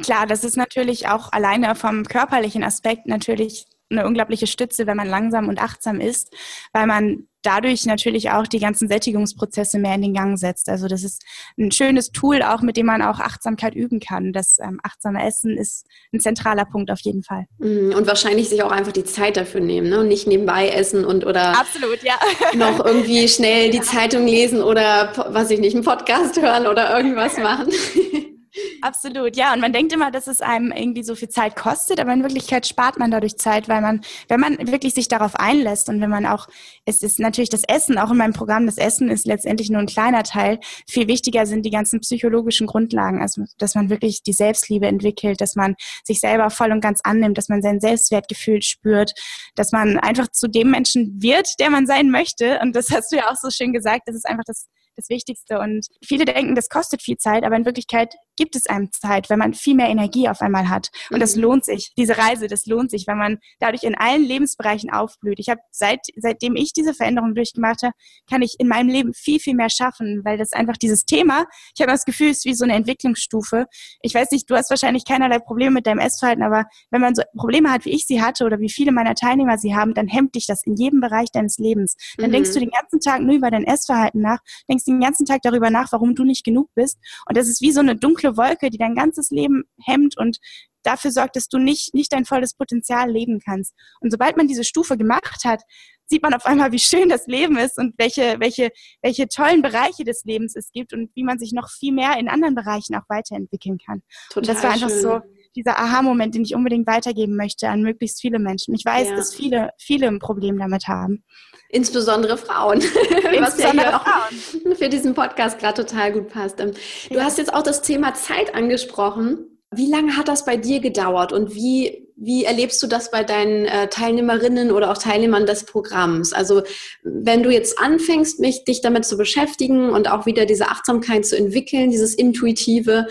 [0.02, 5.08] Klar, das ist natürlich auch alleine vom körperlichen Aspekt natürlich eine unglaubliche Stütze, wenn man
[5.08, 6.34] langsam und achtsam ist,
[6.72, 10.68] weil man dadurch natürlich auch die ganzen Sättigungsprozesse mehr in den Gang setzt.
[10.68, 11.22] Also das ist
[11.58, 14.32] ein schönes Tool auch, mit dem man auch Achtsamkeit üben kann.
[14.32, 17.46] Das ähm, achtsame Essen ist ein zentraler Punkt auf jeden Fall.
[17.58, 20.00] Mhm, und wahrscheinlich sich auch einfach die Zeit dafür nehmen ne?
[20.00, 22.14] und nicht nebenbei essen und oder Absolut, ja.
[22.54, 23.82] noch irgendwie schnell die ja.
[23.82, 27.68] Zeitung lesen oder was ich nicht, einen Podcast hören oder irgendwas machen.
[28.82, 29.52] Absolut, ja.
[29.52, 32.66] Und man denkt immer, dass es einem irgendwie so viel Zeit kostet, aber in Wirklichkeit
[32.66, 36.26] spart man dadurch Zeit, weil man, wenn man wirklich sich darauf einlässt und wenn man
[36.26, 36.48] auch,
[36.84, 39.86] es ist natürlich das Essen, auch in meinem Programm, das Essen ist letztendlich nur ein
[39.86, 40.58] kleiner Teil.
[40.88, 45.54] Viel wichtiger sind die ganzen psychologischen Grundlagen, also dass man wirklich die Selbstliebe entwickelt, dass
[45.54, 49.12] man sich selber voll und ganz annimmt, dass man sein Selbstwertgefühl spürt,
[49.54, 52.58] dass man einfach zu dem Menschen wird, der man sein möchte.
[52.62, 54.66] Und das hast du ja auch so schön gesagt, das ist einfach das
[54.96, 55.58] das Wichtigste.
[55.58, 59.38] Und viele denken, das kostet viel Zeit, aber in Wirklichkeit gibt es einem Zeit, wenn
[59.38, 60.90] man viel mehr Energie auf einmal hat.
[61.10, 61.20] Und mhm.
[61.20, 61.92] das lohnt sich.
[61.96, 65.38] Diese Reise, das lohnt sich, wenn man dadurch in allen Lebensbereichen aufblüht.
[65.38, 67.94] Ich habe seit, seitdem ich diese Veränderung durchgemacht habe,
[68.28, 71.80] kann ich in meinem Leben viel, viel mehr schaffen, weil das einfach dieses Thema, ich
[71.80, 73.66] habe das Gefühl, es ist wie so eine Entwicklungsstufe.
[74.02, 77.22] Ich weiß nicht, du hast wahrscheinlich keinerlei Probleme mit deinem Essverhalten, aber wenn man so
[77.36, 80.34] Probleme hat, wie ich sie hatte oder wie viele meiner Teilnehmer sie haben, dann hemmt
[80.34, 81.96] dich das in jedem Bereich deines Lebens.
[82.16, 82.34] Dann mhm.
[82.34, 84.38] denkst du den ganzen Tag nur über dein Essverhalten nach,
[84.68, 86.98] denkst den ganzen Tag darüber nach, warum du nicht genug bist.
[87.28, 90.38] Und das ist wie so eine dunkle Wolke, die dein ganzes Leben hemmt und
[90.82, 93.74] dafür sorgt, dass du nicht, nicht dein volles Potenzial leben kannst.
[94.00, 95.62] Und sobald man diese Stufe gemacht hat,
[96.08, 98.70] sieht man auf einmal, wie schön das Leben ist und welche, welche,
[99.02, 102.28] welche tollen Bereiche des Lebens es gibt und wie man sich noch viel mehr in
[102.28, 104.02] anderen Bereichen auch weiterentwickeln kann.
[104.30, 105.02] Total und das war einfach schön.
[105.02, 105.20] so
[105.56, 108.74] dieser Aha-Moment, den ich unbedingt weitergeben möchte an möglichst viele Menschen.
[108.74, 109.16] Ich weiß, ja.
[109.16, 111.24] dass viele, viele ein Problem damit haben.
[111.68, 112.80] Insbesondere Frauen.
[113.32, 114.76] Insbesondere ja Frauen.
[114.76, 116.60] für diesen Podcast gerade total gut passt.
[116.60, 116.72] Ähm,
[117.08, 117.24] du ja.
[117.24, 119.38] hast jetzt auch das Thema Zeit angesprochen.
[119.74, 123.66] Wie lange hat das bei dir gedauert und wie, wie erlebst du das bei deinen
[123.66, 126.32] äh, Teilnehmerinnen oder auch Teilnehmern des Programms?
[126.32, 126.62] Also
[127.02, 131.36] wenn du jetzt anfängst, mich, dich damit zu beschäftigen und auch wieder diese Achtsamkeit zu
[131.36, 133.08] entwickeln, dieses Intuitive,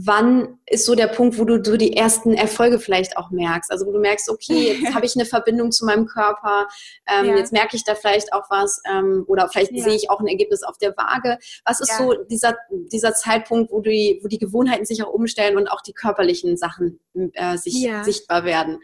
[0.00, 3.70] wann ist so der Punkt, wo du so die ersten Erfolge vielleicht auch merkst?
[3.72, 6.68] Also wo du merkst, okay, jetzt habe ich eine Verbindung zu meinem Körper,
[7.08, 7.36] ähm, ja.
[7.36, 9.82] jetzt merke ich da vielleicht auch was ähm, oder vielleicht ja.
[9.82, 11.38] sehe ich auch ein Ergebnis auf der Waage.
[11.64, 11.98] Was ist ja.
[11.98, 15.94] so dieser, dieser Zeitpunkt, wo die, wo die Gewohnheiten sich auch umstellen und auch die
[15.94, 17.00] körperlichen Sachen
[17.32, 18.78] äh, sich sichtbar werden?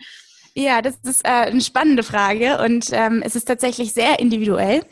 [0.57, 4.85] Ja, das ist äh, eine spannende Frage und ähm, es ist tatsächlich sehr individuell.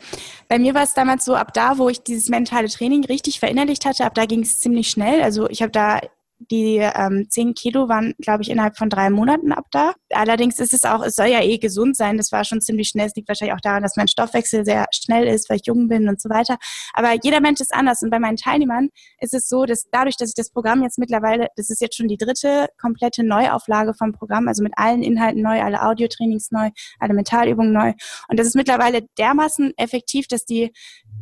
[0.49, 3.85] Bei mir war es damals so, ab da, wo ich dieses mentale Training richtig verinnerlicht
[3.85, 5.21] hatte, ab da ging es ziemlich schnell.
[5.21, 6.01] Also ich habe da
[6.51, 9.93] die ähm, 10 Kilo waren, glaube ich, innerhalb von drei Monaten ab da.
[10.11, 12.17] Allerdings ist es auch, es soll ja eh gesund sein.
[12.17, 13.07] Das war schon ziemlich schnell.
[13.07, 16.07] Es liegt wahrscheinlich auch daran, dass mein Stoffwechsel sehr schnell ist, weil ich jung bin
[16.09, 16.57] und so weiter.
[16.93, 18.01] Aber jeder Mensch ist anders.
[18.01, 21.47] Und bei meinen Teilnehmern ist es so, dass dadurch, dass ich das Programm jetzt mittlerweile,
[21.55, 25.61] das ist jetzt schon die dritte komplette Neuauflage vom Programm, also mit allen Inhalten neu,
[25.61, 27.93] alle Audiotrainings neu, alle Mentalübungen neu.
[28.27, 30.71] Und das ist mittlerweile dermaßen effektiv, dass die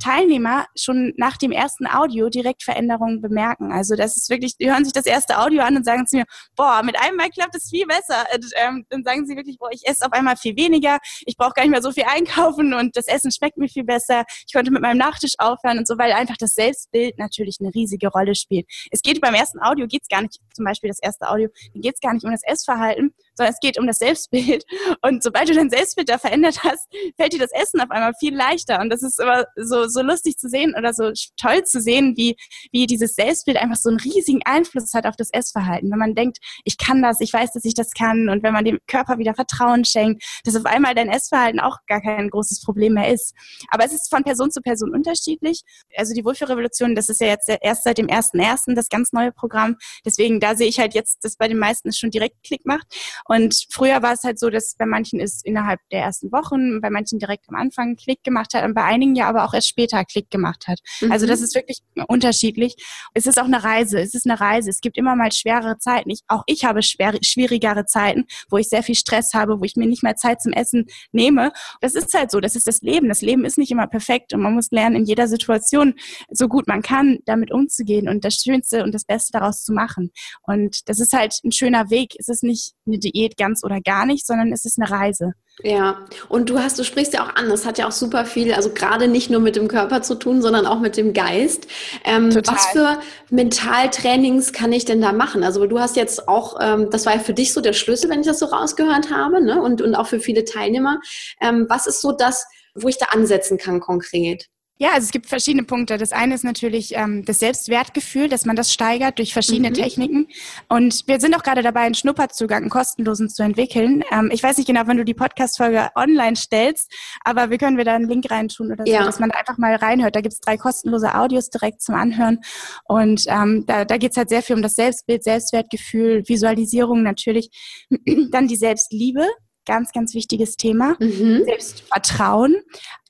[0.02, 3.72] Teilnehmer schon nach dem ersten Audio direkt Veränderungen bemerken.
[3.72, 6.26] Also das ist wirklich, die hören sich das erste Audio an und sagen zu mir,
[6.56, 8.26] boah, mit einem Mal klappt es viel besser.
[8.34, 11.54] Und, ähm, dann sagen sie wirklich, boah, ich esse auf einmal viel weniger, ich brauche
[11.54, 14.26] gar nicht mehr so viel einkaufen und das Essen schmeckt mir viel besser.
[14.48, 18.08] Ich konnte mit meinem Nachtisch aufhören und so, weil einfach das Selbstbild natürlich eine riesige
[18.08, 18.68] Rolle spielt.
[18.90, 21.96] Es geht beim ersten Audio, geht es gar nicht, zum Beispiel das erste Audio, geht
[21.96, 24.64] es gar nicht um das Essverhalten, sondern es geht um das Selbstbild.
[25.02, 28.36] Und sobald du dein Selbstbild da verändert hast, fällt dir das Essen auf einmal viel
[28.36, 28.80] leichter.
[28.80, 32.36] Und das ist immer so, so lustig zu sehen oder so toll zu sehen, wie,
[32.72, 35.92] wie dieses Selbstbild einfach so einen riesigen Einfluss hat auf das Essverhalten.
[35.92, 38.66] Wenn man denkt, ich kann das, ich weiß, dass ich das kann und wenn man
[38.66, 42.94] dem Körper wieder Vertrauen schenkt, dass auf einmal dein Essverhalten auch gar kein großes Problem
[42.94, 43.34] mehr ist.
[43.70, 45.64] Aber es ist von Person zu Person unterschiedlich.
[45.96, 48.74] Also die Wohlfühlrevolution, das ist ja jetzt erst seit dem 1.1.
[48.76, 49.78] das ganz neue Programm.
[50.06, 52.88] Deswegen, da sehe ich halt jetzt, dass bei den meisten es schon direkt Klick macht.
[53.32, 56.90] Und früher war es halt so, dass bei manchen ist innerhalb der ersten Wochen, bei
[56.90, 60.04] manchen direkt am Anfang Klick gemacht hat und bei einigen ja aber auch erst später
[60.04, 60.80] Klick gemacht hat.
[61.00, 61.14] Mhm.
[61.14, 62.76] Also das ist wirklich unterschiedlich.
[63.14, 64.02] Es ist auch eine Reise.
[64.02, 64.70] Es ist eine Reise.
[64.70, 66.10] Es gibt immer mal schwerere Zeiten.
[66.10, 69.78] Ich, auch ich habe schwer, schwierigere Zeiten, wo ich sehr viel Stress habe, wo ich
[69.78, 71.54] mir nicht mehr Zeit zum Essen nehme.
[71.80, 72.42] Das ist halt so.
[72.42, 73.08] Das ist das Leben.
[73.08, 75.94] Das Leben ist nicht immer perfekt und man muss lernen, in jeder Situation
[76.32, 80.12] so gut man kann, damit umzugehen und das Schönste und das Beste daraus zu machen.
[80.42, 82.16] Und das ist halt ein schöner Weg.
[82.20, 85.34] Es ist nicht eine Diät ganz oder gar nicht, sondern es ist eine Reise.
[85.64, 88.54] Ja, und du hast, du sprichst ja auch an, das hat ja auch super viel,
[88.54, 91.68] also gerade nicht nur mit dem Körper zu tun, sondern auch mit dem Geist.
[92.04, 95.44] Ähm, was für Mentaltrainings kann ich denn da machen?
[95.44, 98.22] Also du hast jetzt auch, ähm, das war ja für dich so der Schlüssel, wenn
[98.22, 99.62] ich das so rausgehört habe, ne?
[99.62, 101.00] und, und auch für viele Teilnehmer.
[101.42, 104.48] Ähm, was ist so das, wo ich da ansetzen kann konkret?
[104.82, 106.00] Ja, also es gibt verschiedene Punkte.
[106.00, 109.76] Das eine ist natürlich ähm, das Selbstwertgefühl, dass man das steigert durch verschiedene mhm.
[109.76, 110.28] Techniken.
[110.70, 114.04] Und wir sind auch gerade dabei, einen Schnupperzugang, einen kostenlosen zu entwickeln.
[114.12, 116.92] Ähm, ich weiß nicht genau, wann du die Podcast-Folge online stellst,
[117.24, 119.06] aber wir können wir da einen Link reintun oder so, ja.
[119.06, 120.16] dass man einfach mal reinhört.
[120.16, 122.40] Da gibt's drei kostenlose Audios direkt zum Anhören.
[122.86, 127.52] Und ähm, da, da geht's halt sehr viel um das Selbstbild, Selbstwertgefühl, Visualisierung natürlich.
[128.32, 129.28] Dann die Selbstliebe,
[129.66, 130.96] ganz, ganz wichtiges Thema.
[131.00, 131.44] Mhm.
[131.46, 132.56] Selbstvertrauen,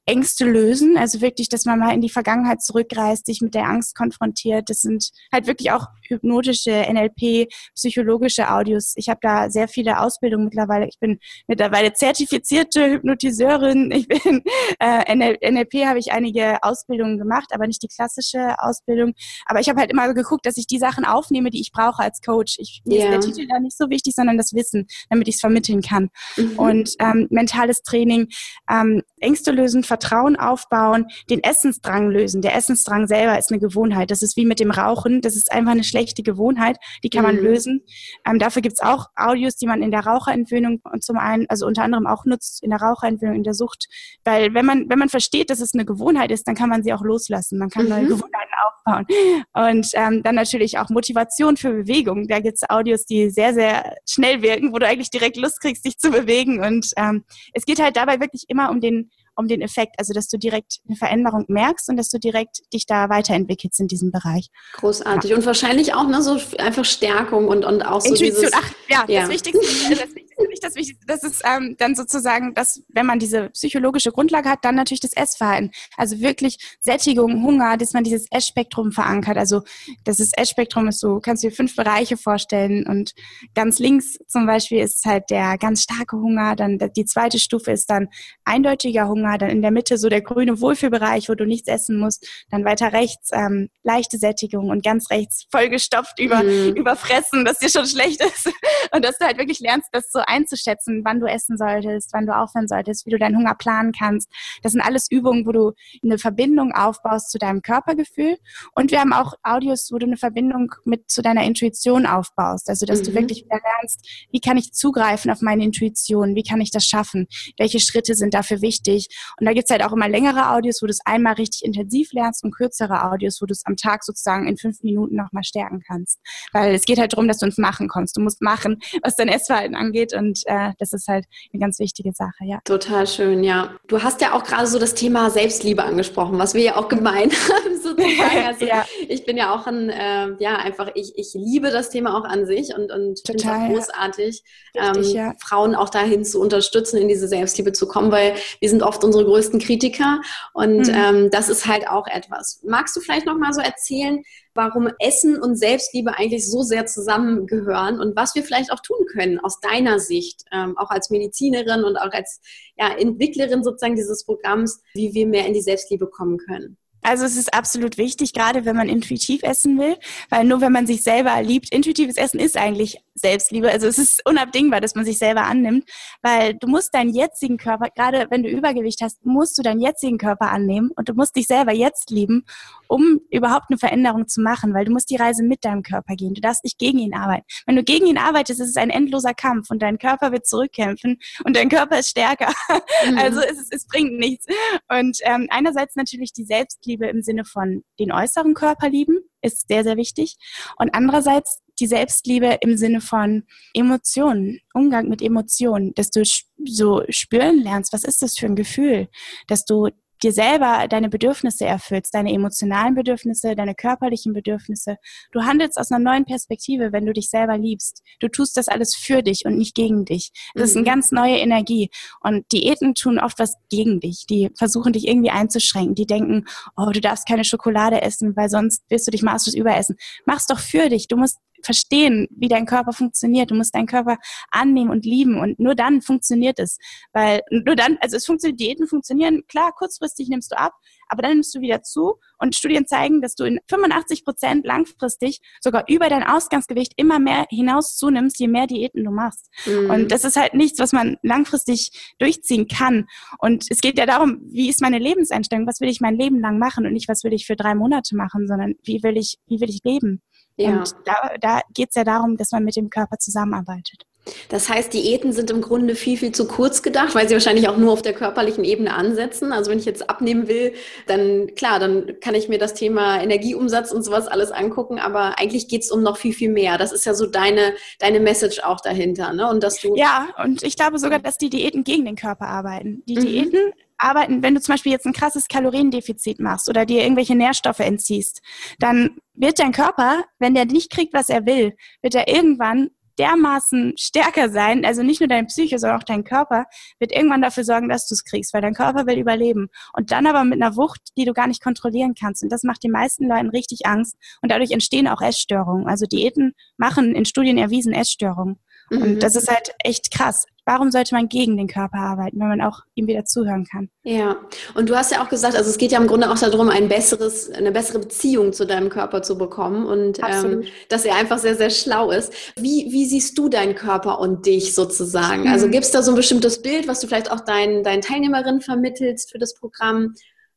[0.06, 0.98] Ängste lösen.
[0.98, 4.70] Also wirklich, dass man mal in die Vergangenheit zurückreist, sich mit der Angst konfrontiert.
[4.70, 8.94] Das sind halt wirklich auch hypnotische, NLP, psychologische Audios.
[8.96, 10.88] Ich habe da sehr viele Ausbildungen mittlerweile.
[10.88, 13.92] Ich bin mittlerweile zertifizierte Hypnotiseurin.
[13.92, 14.44] Ich bin
[14.80, 19.14] äh, NL NLP habe ich einige Ausbildungen gemacht, aber nicht die klassische Ausbildung.
[19.46, 22.22] Aber ich habe halt immer geguckt, dass ich die Sachen aufnehme, die ich brauche als
[22.22, 22.58] Coach.
[22.58, 23.16] Ich, mir yeah.
[23.16, 26.10] ist der Titel da nicht so wichtig, sondern das Wissen, damit ich es vermitteln kann.
[26.38, 26.60] Mhm.
[26.60, 28.28] Und ähm, mentales Training,
[28.70, 32.42] ähm, Ängste lösen, Vertrauen aufbauen, den Essensdrang lösen.
[32.42, 34.10] Der Essensdrang selber ist eine Gewohnheit.
[34.10, 35.20] Das ist wie mit dem Rauchen.
[35.20, 36.78] Das ist einfach eine schlechte Gewohnheit.
[37.04, 37.44] Die kann man mhm.
[37.44, 37.82] lösen.
[38.26, 42.08] Ähm, dafür gibt's auch Audios, die man in der Raucherentwöhnung zum einen, also unter anderem
[42.08, 43.90] auch nutzt in der Raucherentwöhnung, in der Sucht.
[44.24, 46.94] Weil wenn man, wenn man versteht, dass es eine Gewohnheit ist, dann kann man sie
[46.94, 47.60] auch loslassen.
[47.60, 47.90] Man kann mhm.
[47.90, 49.06] neue Gewohnheiten aufbauen.
[49.54, 52.30] Und ähm, dann natürlich auch Motivation für Bewegung.
[52.30, 55.98] Da gibt's Audios, die sehr, sehr schnell wirken, wo du eigentlich direkt Lust kriegst, dich
[55.98, 56.64] zu bewegen.
[56.64, 60.28] Und ähm, es geht halt dabei wirklich immer um den um den Effekt, also dass
[60.28, 64.48] du direkt eine Veränderung merkst und dass du direkt dich da weiterentwickelst in diesem Bereich.
[64.74, 65.32] Großartig.
[65.32, 65.38] Ja.
[65.38, 68.42] Und wahrscheinlich auch ne, so einfach Stärkung und, und auch so Intuition.
[68.42, 68.54] dieses...
[68.54, 69.22] Ach, ja, ja.
[69.22, 70.31] das Wichtigste, das Wichtigste,
[70.62, 74.76] das Wichtigste, das ist ähm, dann sozusagen, dass wenn man diese psychologische Grundlage hat, dann
[74.76, 75.72] natürlich das Essverhalten.
[75.98, 79.38] Also wirklich Sättigung, Hunger, dass man dieses Essspektrum verankert.
[79.38, 79.62] Also
[80.04, 83.14] das Essspektrum ist so, kannst du dir fünf Bereiche vorstellen und
[83.56, 87.90] ganz links zum Beispiel ist halt der ganz starke Hunger, dann die zweite Stufe ist
[87.90, 88.08] dann
[88.46, 92.28] eindeutiger Hunger, dann in der Mitte so der grüne Wohlfühlbereich, wo du nichts essen musst,
[92.50, 96.76] dann weiter rechts ähm, leichte Sättigung und ganz rechts vollgestopft über, mhm.
[96.76, 98.52] überfressen, dass dir schon schlecht ist
[98.92, 102.36] und dass du halt wirklich lernst, das so einzuschätzen, wann du essen solltest, wann du
[102.36, 104.30] aufhören solltest, wie du deinen Hunger planen kannst.
[104.62, 105.72] Das sind alles Übungen, wo du
[106.04, 108.38] eine Verbindung aufbaust zu deinem Körpergefühl
[108.76, 112.86] und wir haben auch Audios, wo du eine Verbindung mit zu deiner Intuition aufbaust, also
[112.86, 113.06] dass mhm.
[113.06, 116.86] du wirklich wieder lernst, wie kann ich zugreifen auf meine Intuition, wie kann ich das
[116.86, 119.08] schaffen, welche Schritte sind dafür wichtig
[119.40, 122.44] und da gibt's halt auch immer längere Audios, wo du es einmal richtig intensiv lernst
[122.44, 126.20] und kürzere Audios, wo du es am Tag sozusagen in fünf Minuten nochmal stärken kannst.
[126.52, 128.18] Weil es geht halt darum, dass du ins Machen kommst.
[128.18, 130.11] Du musst machen, was dein Essverhalten angeht.
[130.14, 132.60] Und äh, das ist halt eine ganz wichtige Sache, ja.
[132.66, 133.72] Total schön, ja.
[133.88, 137.32] Du hast ja auch gerade so das Thema Selbstliebe angesprochen, was wir ja auch gemein
[137.50, 138.02] haben, sozusagen.
[138.52, 138.86] Also ja.
[139.08, 142.46] ich bin ja auch ein, äh, ja, einfach, ich, ich liebe das Thema auch an
[142.46, 144.44] sich und, und finde es auch großartig.
[144.76, 145.34] Richtig, ähm, ja.
[145.40, 149.26] Frauen auch dahin zu unterstützen, in diese Selbstliebe zu kommen, weil wir sind oft unsere
[149.26, 150.22] größten Kritiker
[150.54, 150.94] und mhm.
[150.94, 152.62] ähm, das ist halt auch etwas.
[152.64, 158.00] Magst du vielleicht noch mal so erzählen, warum Essen und Selbstliebe eigentlich so sehr zusammengehören
[158.00, 161.98] und was wir vielleicht auch tun können aus deiner Sicht, ähm, auch als Medizinerin und
[161.98, 162.42] auch als
[162.78, 166.78] ja, Entwicklerin sozusagen dieses Programms, wie wir mehr in die Selbstliebe kommen können?
[167.02, 169.98] Also es ist absolut wichtig, gerade wenn man intuitiv essen will,
[170.30, 173.70] weil nur wenn man sich selber liebt, intuitives Essen ist eigentlich Selbstliebe.
[173.70, 175.90] Also es ist unabdingbar, dass man sich selber annimmt,
[176.22, 180.18] weil du musst deinen jetzigen Körper, gerade wenn du Übergewicht hast, musst du deinen jetzigen
[180.18, 182.46] Körper annehmen und du musst dich selber jetzt lieben,
[182.88, 186.34] um überhaupt eine Veränderung zu machen, weil du musst die Reise mit deinem Körper gehen.
[186.34, 187.46] Du darfst nicht gegen ihn arbeiten.
[187.66, 191.20] Wenn du gegen ihn arbeitest, ist es ein endloser Kampf und dein Körper wird zurückkämpfen
[191.44, 192.52] und dein Körper ist stärker.
[193.06, 193.18] Mhm.
[193.18, 194.46] Also es, es bringt nichts.
[194.90, 199.84] Und ähm, einerseits natürlich die Selbstliebe im Sinne von den äußeren Körper lieben, ist sehr,
[199.84, 200.36] sehr wichtig.
[200.78, 206.24] Und andererseits die Selbstliebe im Sinne von Emotionen, Umgang mit Emotionen, dass du
[206.66, 209.08] so spüren lernst, was ist das für ein Gefühl,
[209.48, 209.90] dass du
[210.24, 214.98] dir selber deine Bedürfnisse erfüllst, deine emotionalen Bedürfnisse, deine körperlichen Bedürfnisse.
[215.32, 218.04] Du handelst aus einer neuen Perspektive, wenn du dich selber liebst.
[218.20, 220.32] Du tust das alles für dich und nicht gegen dich.
[220.54, 220.64] Das mhm.
[220.64, 220.86] ist eine mhm.
[220.86, 221.90] ganz neue Energie.
[222.22, 224.26] Und Diäten tun oft was gegen dich.
[224.30, 225.96] Die versuchen dich irgendwie einzuschränken.
[225.96, 226.46] Die denken,
[226.78, 229.98] oh, du darfst keine Schokolade essen, weil sonst wirst du dich maßlos überessen.
[230.26, 231.08] Mach's doch für dich.
[231.08, 233.52] Du musst verstehen, wie dein Körper funktioniert.
[233.52, 234.18] Du musst deinen Körper
[234.50, 236.78] annehmen und lieben und nur dann funktioniert es.
[237.14, 240.74] Weil nur dann, also es funktioniert, Diäten funktionieren, klar, kurzfristig nimmst du ab,
[241.12, 245.40] aber dann nimmst du wieder zu und Studien zeigen, dass du in 85 Prozent langfristig
[245.60, 249.50] sogar über dein Ausgangsgewicht immer mehr hinaus zunimmst, je mehr Diäten du machst.
[249.66, 249.90] Mhm.
[249.90, 253.08] Und das ist halt nichts, was man langfristig durchziehen kann.
[253.40, 255.68] Und es geht ja darum, wie ist meine Lebenseinstellung?
[255.68, 258.16] Was will ich mein Leben lang machen und nicht, was will ich für drei Monate
[258.16, 260.22] machen, sondern wie will ich, wie will ich leben?
[260.64, 260.80] Ja.
[260.80, 264.06] Und da, da geht es ja darum, dass man mit dem Körper zusammenarbeitet.
[264.50, 267.78] Das heißt, Diäten sind im Grunde viel, viel zu kurz gedacht, weil sie wahrscheinlich auch
[267.78, 269.52] nur auf der körperlichen Ebene ansetzen.
[269.52, 270.74] Also wenn ich jetzt abnehmen will,
[271.08, 275.68] dann klar, dann kann ich mir das Thema Energieumsatz und sowas alles angucken, aber eigentlich
[275.68, 276.78] geht es um noch viel, viel mehr.
[276.78, 279.50] Das ist ja so deine, deine Message auch dahinter, ne?
[279.50, 279.96] Und dass du.
[279.96, 283.02] Ja, und ich glaube sogar, dass die Diäten gegen den Körper arbeiten.
[283.08, 283.74] Die mhm.
[284.02, 288.42] Arbeiten, wenn du zum Beispiel jetzt ein krasses Kaloriendefizit machst oder dir irgendwelche Nährstoffe entziehst,
[288.80, 293.94] dann wird dein Körper, wenn der nicht kriegt, was er will, wird er irgendwann dermaßen
[293.98, 296.66] stärker sein, also nicht nur deine Psyche, sondern auch dein Körper,
[297.00, 299.70] wird irgendwann dafür sorgen, dass du es kriegst, weil dein Körper will überleben.
[299.94, 302.42] Und dann aber mit einer Wucht, die du gar nicht kontrollieren kannst.
[302.42, 304.16] Und das macht den meisten Leuten richtig Angst.
[304.42, 305.88] Und dadurch entstehen auch Essstörungen.
[305.88, 308.60] Also Diäten machen in Studien erwiesen Essstörungen.
[308.92, 309.02] Mhm.
[309.02, 310.46] Und das ist halt echt krass.
[310.66, 313.90] Warum sollte man gegen den Körper arbeiten, wenn man auch ihm wieder zuhören kann?
[314.04, 314.38] Ja,
[314.76, 316.88] und du hast ja auch gesagt, also es geht ja im Grunde auch darum, ein
[316.88, 321.56] besseres, eine bessere Beziehung zu deinem Körper zu bekommen und ähm, dass er einfach sehr,
[321.56, 322.32] sehr schlau ist.
[322.58, 325.48] Wie, wie siehst du deinen Körper und dich sozusagen?
[325.48, 325.62] Also mhm.
[325.62, 328.62] Also gibt es da so ein bestimmtes Bild, was du vielleicht auch deinen, deinen Teilnehmerinnen
[328.62, 330.16] vermittelst für das Programm,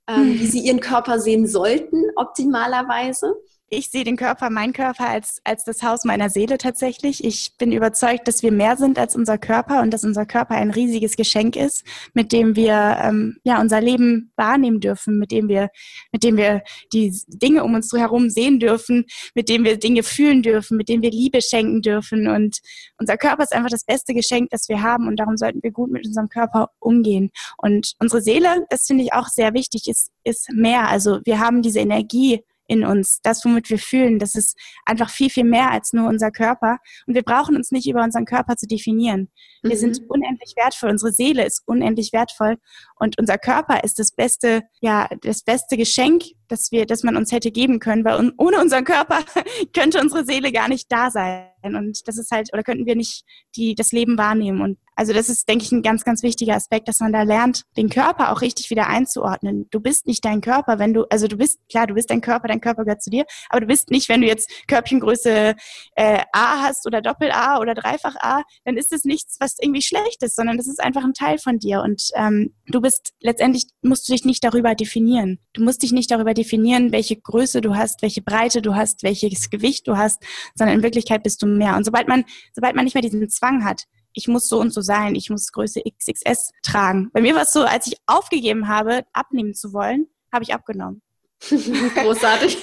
[0.09, 0.41] ähm, mhm.
[0.41, 3.35] wie sie ihren Körper sehen sollten, optimalerweise?
[3.71, 7.25] Ich sehe den Körper, meinen Körper als, als das Haus meiner Seele tatsächlich.
[7.25, 10.71] Ich bin überzeugt, dass wir mehr sind als unser Körper und dass unser Körper ein
[10.71, 15.71] riesiges Geschenk ist, mit dem wir ähm, ja unser Leben wahrnehmen dürfen, mit dem wir,
[16.13, 20.43] mit dem wir die Dinge um uns herum sehen dürfen, mit dem wir Dinge fühlen
[20.43, 22.29] dürfen, mit dem wir Liebe schenken dürfen.
[22.29, 22.59] Und
[22.99, 25.91] unser Körper ist einfach das beste Geschenk, das wir haben und darum sollten wir gut
[25.91, 27.31] mit unserem Körper umgehen.
[27.57, 30.89] Und unsere Seele, das finde ich auch sehr wichtig, ist, ist mehr.
[30.89, 33.21] Also wir haben diese Energie in uns.
[33.23, 36.79] Das, womit wir fühlen, das ist einfach viel, viel mehr als nur unser Körper.
[37.07, 39.31] Und wir brauchen uns nicht über unseren Körper zu definieren.
[39.63, 39.81] Wir mhm.
[39.81, 40.91] sind unendlich wertvoll.
[40.91, 42.57] Unsere Seele ist unendlich wertvoll.
[42.99, 47.33] Und unser Körper ist das beste, ja, das beste Geschenk, das wir, das man uns
[47.33, 49.21] hätte geben können, weil ohne unseren Körper
[49.75, 51.47] könnte unsere Seele gar nicht da sein.
[51.63, 53.25] Und das ist halt, oder könnten wir nicht
[53.57, 54.61] die, das Leben wahrnehmen.
[54.61, 57.63] Und also das ist, denke ich, ein ganz, ganz wichtiger Aspekt, dass man da lernt,
[57.77, 59.67] den Körper auch richtig wieder einzuordnen.
[59.71, 62.49] Du bist nicht dein Körper, wenn du, also du bist, klar, du bist dein Körper,
[62.49, 65.55] dein Körper gehört zu dir, aber du bist nicht, wenn du jetzt Körbchengröße
[65.97, 69.83] äh, A hast oder Doppel A oder Dreifach A, dann ist das nichts, was irgendwie
[69.83, 71.81] schlecht ist, sondern das ist einfach ein Teil von dir.
[71.81, 75.41] Und ähm, du bist, letztendlich musst du dich nicht darüber definieren.
[75.55, 79.51] Du musst dich nicht darüber definieren, welche Größe du hast, welche Breite du hast, welches
[79.51, 80.23] Gewicht du hast,
[80.55, 81.77] sondern in Wirklichkeit bist du mehr.
[81.77, 84.81] Und sobald man, sobald man nicht mehr diesen Zwang hat, ich muss so und so
[84.81, 87.11] sein, ich muss Größe XXS tragen.
[87.13, 91.03] Bei mir war es so, als ich aufgegeben habe, abnehmen zu wollen, habe ich abgenommen.
[91.95, 92.59] Großartig.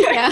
[0.00, 0.30] Ja,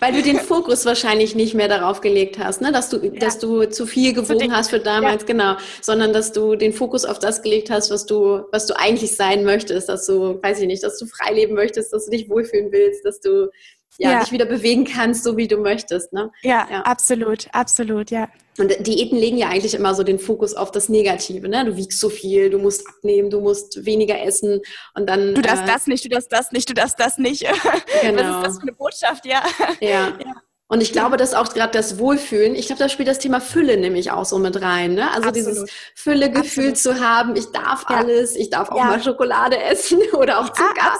[0.00, 2.72] weil du den Fokus wahrscheinlich nicht mehr darauf gelegt hast, ne?
[2.72, 3.10] dass, du, ja.
[3.18, 5.26] dass du zu viel gewogen hast für damals, ja.
[5.26, 9.16] genau, sondern dass du den Fokus auf das gelegt hast, was du, was du eigentlich
[9.16, 12.28] sein möchtest, dass du, weiß ich nicht, dass du frei leben möchtest, dass du dich
[12.28, 13.50] wohlfühlen willst, dass du
[13.98, 14.20] ja, ja.
[14.20, 16.12] dich wieder bewegen kannst, so wie du möchtest.
[16.12, 16.30] Ne?
[16.42, 18.28] Ja, ja, absolut, absolut, ja.
[18.58, 21.48] Und Diäten legen ja eigentlich immer so den Fokus auf das Negative.
[21.48, 21.64] Ne?
[21.64, 24.60] Du wiegst so viel, du musst abnehmen, du musst weniger essen
[24.94, 25.34] und dann.
[25.34, 27.46] Du darfst äh, das nicht, du darfst das nicht, du darfst das nicht.
[28.02, 28.22] Genau.
[28.22, 29.42] Was ist das für eine Botschaft, ja?
[29.80, 29.88] Ja.
[30.18, 30.42] ja.
[30.72, 33.76] Und ich glaube, dass auch gerade das Wohlfühlen, ich glaube, da spielt das Thema Fülle
[33.76, 34.94] nämlich auch so mit rein.
[34.94, 35.10] Ne?
[35.10, 35.36] Also Absolut.
[35.36, 37.96] dieses Füllegefühl zu haben, ich darf ja.
[37.96, 38.84] alles, ich darf auch ja.
[38.84, 40.98] mal Schokolade essen oder auch Zucker.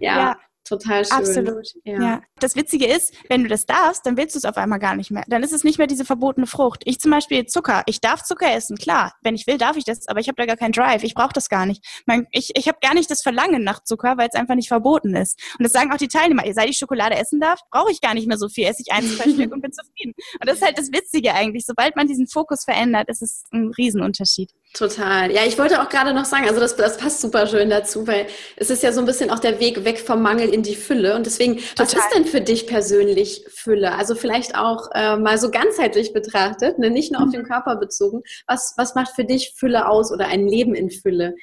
[0.00, 0.18] Ja, ja.
[0.18, 0.36] ja.
[0.70, 1.16] Total schön.
[1.18, 1.66] Absolut.
[1.82, 2.00] Ja.
[2.00, 2.22] ja.
[2.38, 5.10] Das Witzige ist, wenn du das darfst, dann willst du es auf einmal gar nicht
[5.10, 5.24] mehr.
[5.26, 6.82] Dann ist es nicht mehr diese verbotene Frucht.
[6.84, 7.82] Ich zum Beispiel Zucker.
[7.86, 9.14] Ich darf Zucker essen, klar.
[9.22, 11.02] Wenn ich will, darf ich das, aber ich habe da gar keinen Drive.
[11.02, 11.84] Ich brauche das gar nicht.
[12.30, 15.40] Ich, ich habe gar nicht das Verlangen nach Zucker, weil es einfach nicht verboten ist.
[15.58, 16.44] Und das sagen auch die Teilnehmer.
[16.52, 18.66] Seit ich Schokolade essen darf, brauche ich gar nicht mehr so viel.
[18.66, 20.14] Esse ich ein, zwei Stück und bin zufrieden.
[20.40, 21.66] Und das ist halt das Witzige eigentlich.
[21.66, 24.52] Sobald man diesen Fokus verändert, ist es ein Riesenunterschied.
[24.72, 25.32] Total.
[25.32, 28.28] Ja, ich wollte auch gerade noch sagen, also das, das passt super schön dazu, weil
[28.54, 31.16] es ist ja so ein bisschen auch der Weg weg vom Mangel in die Fülle.
[31.16, 31.86] Und deswegen, Total.
[31.86, 33.96] was ist denn für dich persönlich Fülle?
[33.96, 36.88] Also vielleicht auch äh, mal so ganzheitlich betrachtet, ne?
[36.90, 38.22] nicht nur auf den Körper bezogen.
[38.46, 41.34] Was, was macht für dich Fülle aus oder ein Leben in Fülle?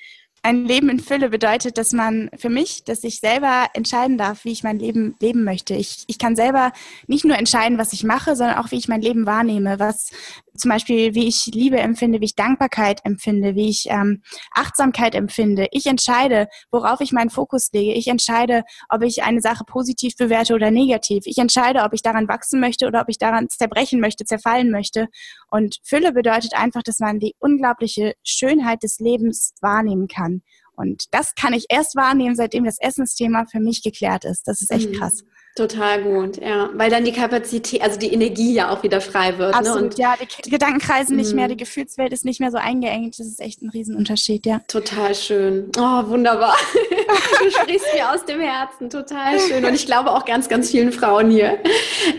[0.48, 4.52] ein Leben in Fülle bedeutet, dass man für mich, dass ich selber entscheiden darf, wie
[4.52, 5.74] ich mein Leben leben möchte.
[5.74, 6.72] Ich, ich kann selber
[7.06, 10.12] nicht nur entscheiden, was ich mache, sondern auch, wie ich mein Leben wahrnehme, was
[10.58, 15.67] zum Beispiel, wie ich Liebe empfinde, wie ich Dankbarkeit empfinde, wie ich ähm, Achtsamkeit empfinde.
[15.72, 17.93] Ich entscheide, worauf ich meinen Fokus lege.
[17.93, 21.24] Ich entscheide, ob ich eine Sache positiv bewerte oder negativ.
[21.26, 25.08] Ich entscheide, ob ich daran wachsen möchte oder ob ich daran zerbrechen möchte, zerfallen möchte.
[25.50, 30.41] Und Fülle bedeutet einfach, dass man die unglaubliche Schönheit des Lebens wahrnehmen kann.
[30.76, 34.48] Und das kann ich erst wahrnehmen, seitdem das Essensthema für mich geklärt ist.
[34.48, 34.93] Das ist echt mhm.
[34.93, 35.24] krass.
[35.58, 36.70] Total gut, ja.
[36.76, 39.54] Weil dann die Kapazität, also die Energie ja auch wieder frei wird.
[39.54, 39.58] Ne?
[39.58, 39.88] Absolut, ne?
[39.88, 40.13] Und, ja.
[40.46, 41.54] Die Gedanken kreisen nicht mehr, mhm.
[41.54, 43.17] die Gefühlswelt ist nicht mehr so eingeengt.
[43.17, 44.62] Das ist echt ein Riesenunterschied, ja.
[44.67, 45.72] Total schön.
[45.76, 46.56] Oh, wunderbar.
[47.43, 48.91] du sprichst mir aus dem Herzen.
[48.91, 49.65] Total schön.
[49.65, 51.58] Und ich glaube auch ganz, ganz vielen Frauen hier.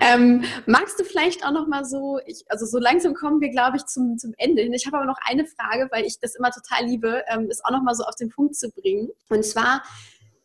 [0.01, 3.77] Ähm, magst du vielleicht auch noch mal so, ich, also so langsam kommen wir, glaube
[3.77, 4.73] ich, zum, zum Ende hin.
[4.73, 7.71] Ich habe aber noch eine Frage, weil ich das immer total liebe, ähm, es auch
[7.71, 9.11] noch mal so auf den Punkt zu bringen.
[9.29, 9.85] Und zwar,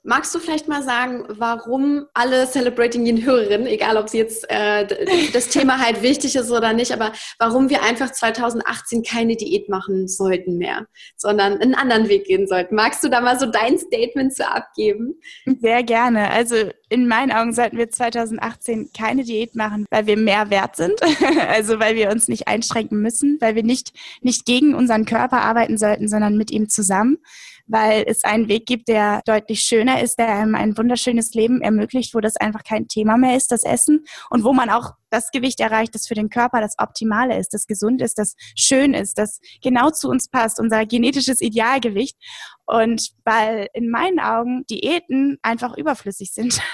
[0.06, 4.86] Magst du vielleicht mal sagen, warum alle Celebrating Yin Hörerinnen, egal ob sie jetzt äh,
[5.32, 10.10] das Thema halt wichtig ist oder nicht, aber warum wir einfach 2018 keine Diät machen
[10.10, 12.76] sollten mehr, sondern einen anderen Weg gehen sollten?
[12.76, 15.16] Magst du da mal so dein Statement zu abgeben?
[15.62, 16.32] Sehr gerne.
[16.32, 16.56] Also
[16.90, 21.00] in meinen Augen sollten wir 2018 keine Diät machen, weil wir mehr wert sind,
[21.48, 25.78] also weil wir uns nicht einschränken müssen, weil wir nicht, nicht gegen unseren Körper arbeiten
[25.78, 27.20] sollten, sondern mit ihm zusammen
[27.66, 32.14] weil es einen Weg gibt, der deutlich schöner ist, der einem ein wunderschönes Leben ermöglicht,
[32.14, 35.60] wo das einfach kein Thema mehr ist, das Essen und wo man auch das Gewicht
[35.60, 39.40] erreicht, das für den Körper das Optimale ist, das gesund ist, das schön ist, das
[39.62, 42.18] genau zu uns passt, unser genetisches Idealgewicht.
[42.66, 46.60] Und weil in meinen Augen Diäten einfach überflüssig sind.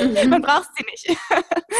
[0.00, 0.30] Mhm.
[0.30, 1.18] Man braucht sie nicht.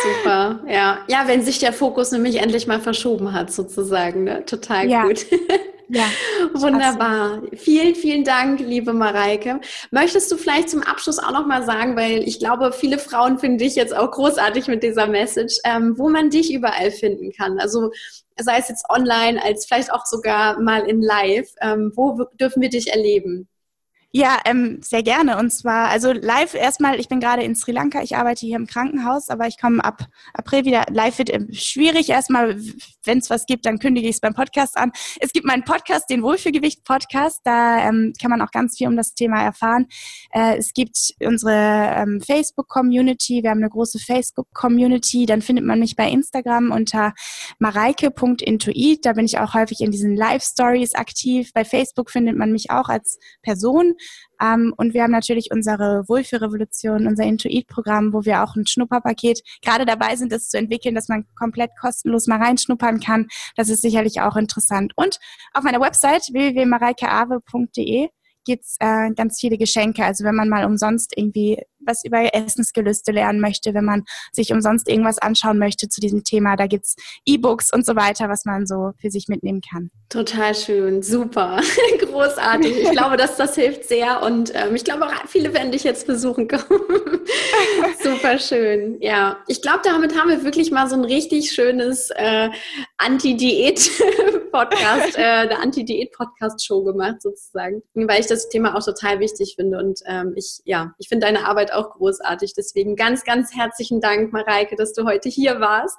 [0.03, 1.05] Super, ja.
[1.09, 4.25] Ja, wenn sich der Fokus nämlich endlich mal verschoben hat, sozusagen.
[4.25, 4.45] Ne?
[4.45, 5.05] Total ja.
[5.05, 5.25] gut.
[5.91, 6.05] Ja,
[6.53, 7.35] Wunderbar.
[7.35, 7.59] Absolut.
[7.59, 9.61] Vielen, vielen Dank, liebe Mareike.
[9.91, 13.59] Möchtest du vielleicht zum Abschluss auch noch mal sagen, weil ich glaube, viele Frauen finden
[13.59, 17.59] dich jetzt auch großartig mit dieser Message, ähm, wo man dich überall finden kann.
[17.59, 17.91] Also
[18.37, 21.49] sei es jetzt online, als vielleicht auch sogar mal in Live.
[21.61, 23.49] Ähm, wo dürfen wir dich erleben?
[24.11, 25.37] Ja, ähm, sehr gerne.
[25.37, 28.67] Und zwar, also live erstmal, ich bin gerade in Sri Lanka, ich arbeite hier im
[28.67, 30.87] Krankenhaus, aber ich komme ab April wieder.
[30.91, 32.09] Live wird ähm, schwierig.
[32.09, 32.59] Erstmal,
[33.09, 34.93] wenn es was gibt, dann kündige ich es beim Podcast an.
[35.19, 37.41] Es gibt meinen Podcast, den Wohlfühlgewicht-Podcast.
[37.43, 39.87] Da ähm, kann man auch ganz viel um das Thema erfahren.
[40.31, 41.53] Äh, es gibt unsere
[41.97, 43.43] ähm, Facebook-Community.
[43.43, 45.27] Wir haben eine große Facebook-Community.
[45.27, 47.15] Dann findet man mich bei Instagram unter
[47.59, 49.05] mareike.intuit.
[49.05, 51.51] Da bin ich auch häufig in diesen Live-Stories aktiv.
[51.55, 53.95] Bei Facebook findet man mich auch als Person.
[54.41, 59.85] Ähm, und wir haben natürlich unsere Wohlfühlrevolution, unser Intuit-Programm, wo wir auch ein Schnupperpaket gerade
[59.85, 63.29] dabei sind, das zu entwickeln, dass man komplett kostenlos mal reinschnuppern kann.
[63.57, 64.93] Das ist sicherlich auch interessant.
[64.97, 65.19] Und
[65.53, 68.09] auf meiner Website www.mareikeave.de
[68.45, 70.05] gibt's äh, ganz viele Geschenke.
[70.05, 74.89] Also wenn man mal umsonst irgendwie was über Essensgelüste lernen möchte, wenn man sich umsonst
[74.89, 78.93] irgendwas anschauen möchte zu diesem Thema, da gibt's E-Books und so weiter, was man so
[79.01, 79.91] für sich mitnehmen kann.
[80.09, 81.61] Total schön, super,
[81.99, 82.83] großartig.
[82.83, 86.07] Ich glaube, dass das hilft sehr und ähm, ich glaube auch viele werden dich jetzt
[86.07, 86.63] besuchen kommen.
[88.03, 89.39] super schön, ja.
[89.49, 92.49] Ich glaube, damit haben wir wirklich mal so ein richtig schönes äh,
[92.97, 94.49] Anti-Diät-Podcast,
[95.19, 100.33] äh, eine Anti-Diät-Podcast-Show gemacht sozusagen, weil ich das Thema auch total wichtig finde und ähm,
[100.37, 102.55] ich, ja, ich finde deine Arbeit auch großartig.
[102.55, 105.97] Deswegen ganz, ganz herzlichen Dank, Mareike, dass du heute hier warst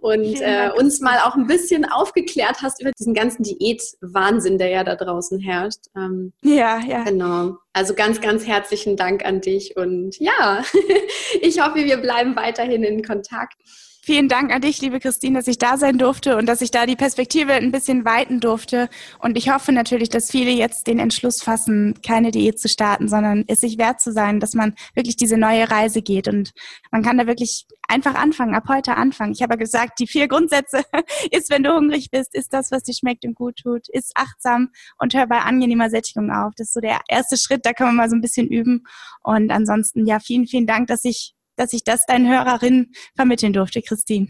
[0.00, 4.84] und äh, uns mal auch ein bisschen aufgeklärt hast über diesen ganzen Diät-Wahnsinn, der ja
[4.84, 5.86] da draußen herrscht.
[5.96, 7.04] Ähm, ja, ja.
[7.04, 7.56] Genau.
[7.72, 10.62] Also ganz, ganz herzlichen Dank an dich und ja,
[11.40, 13.56] ich hoffe, wir bleiben weiterhin in Kontakt.
[14.00, 16.86] Vielen Dank an dich, liebe Christine, dass ich da sein durfte und dass ich da
[16.86, 18.88] die Perspektive ein bisschen weiten durfte.
[19.18, 23.44] Und ich hoffe natürlich, dass viele jetzt den Entschluss fassen, keine Diät zu starten, sondern
[23.48, 26.26] es sich wert zu sein, dass man wirklich diese neue Reise geht.
[26.26, 26.52] Und
[26.90, 29.32] man kann da wirklich einfach anfangen, ab heute anfangen.
[29.32, 30.82] Ich habe ja gesagt, die vier Grundsätze
[31.30, 34.70] ist, wenn du hungrig bist, ist das, was dir schmeckt und gut tut, ist achtsam
[34.98, 36.54] und hör bei angenehmer Sättigung auf.
[36.56, 38.84] Das ist so der erste Schritt, da kann man mal so ein bisschen üben.
[39.22, 43.82] Und ansonsten, ja, vielen, vielen Dank, dass ich dass ich das deinen Hörerinnen vermitteln durfte,
[43.82, 44.28] Christine.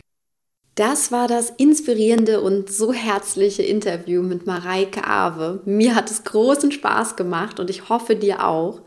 [0.78, 5.60] Das war das inspirierende und so herzliche Interview mit Mareike Awe.
[5.64, 8.82] Mir hat es großen Spaß gemacht und ich hoffe dir auch.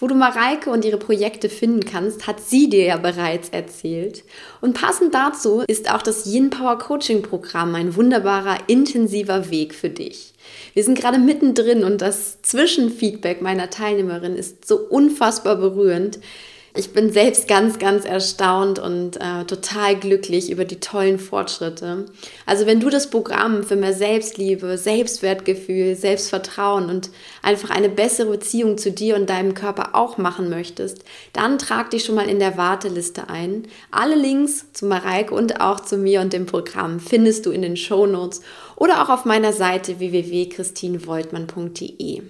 [0.00, 4.24] Wo du Mareike und ihre Projekte finden kannst, hat sie dir ja bereits erzählt.
[4.62, 9.90] Und passend dazu ist auch das Yin Power Coaching Programm ein wunderbarer, intensiver Weg für
[9.90, 10.32] dich.
[10.72, 16.20] Wir sind gerade mittendrin und das Zwischenfeedback meiner Teilnehmerin ist so unfassbar berührend.
[16.76, 22.06] Ich bin selbst ganz, ganz erstaunt und äh, total glücklich über die tollen Fortschritte.
[22.46, 27.10] Also wenn du das Programm für mehr Selbstliebe, Selbstwertgefühl, Selbstvertrauen und
[27.42, 32.04] einfach eine bessere Beziehung zu dir und deinem Körper auch machen möchtest, dann trag dich
[32.04, 33.68] schon mal in der Warteliste ein.
[33.92, 37.76] Alle Links zu Mareike und auch zu mir und dem Programm findest du in den
[37.76, 38.40] Show Notes
[38.74, 42.22] oder auch auf meiner Seite www.christinvoltmann.de.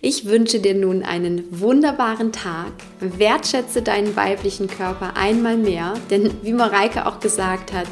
[0.00, 2.72] Ich wünsche dir nun einen wunderbaren Tag.
[3.00, 7.86] Wertschätze deinen weiblichen Körper einmal mehr, denn wie Mareike auch gesagt hat,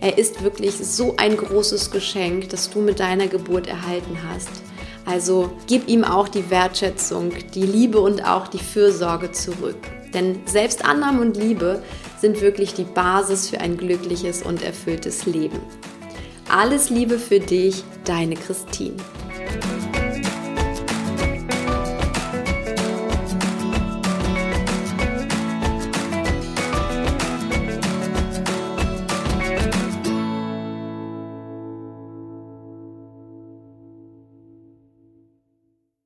[0.00, 4.50] er ist wirklich so ein großes Geschenk, das du mit deiner Geburt erhalten hast.
[5.06, 9.76] Also gib ihm auch die Wertschätzung, die Liebe und auch die Fürsorge zurück.
[10.12, 11.82] Denn Selbstannahme und Liebe
[12.20, 15.60] sind wirklich die Basis für ein glückliches und erfülltes Leben.
[16.48, 18.96] Alles Liebe für dich, deine Christine.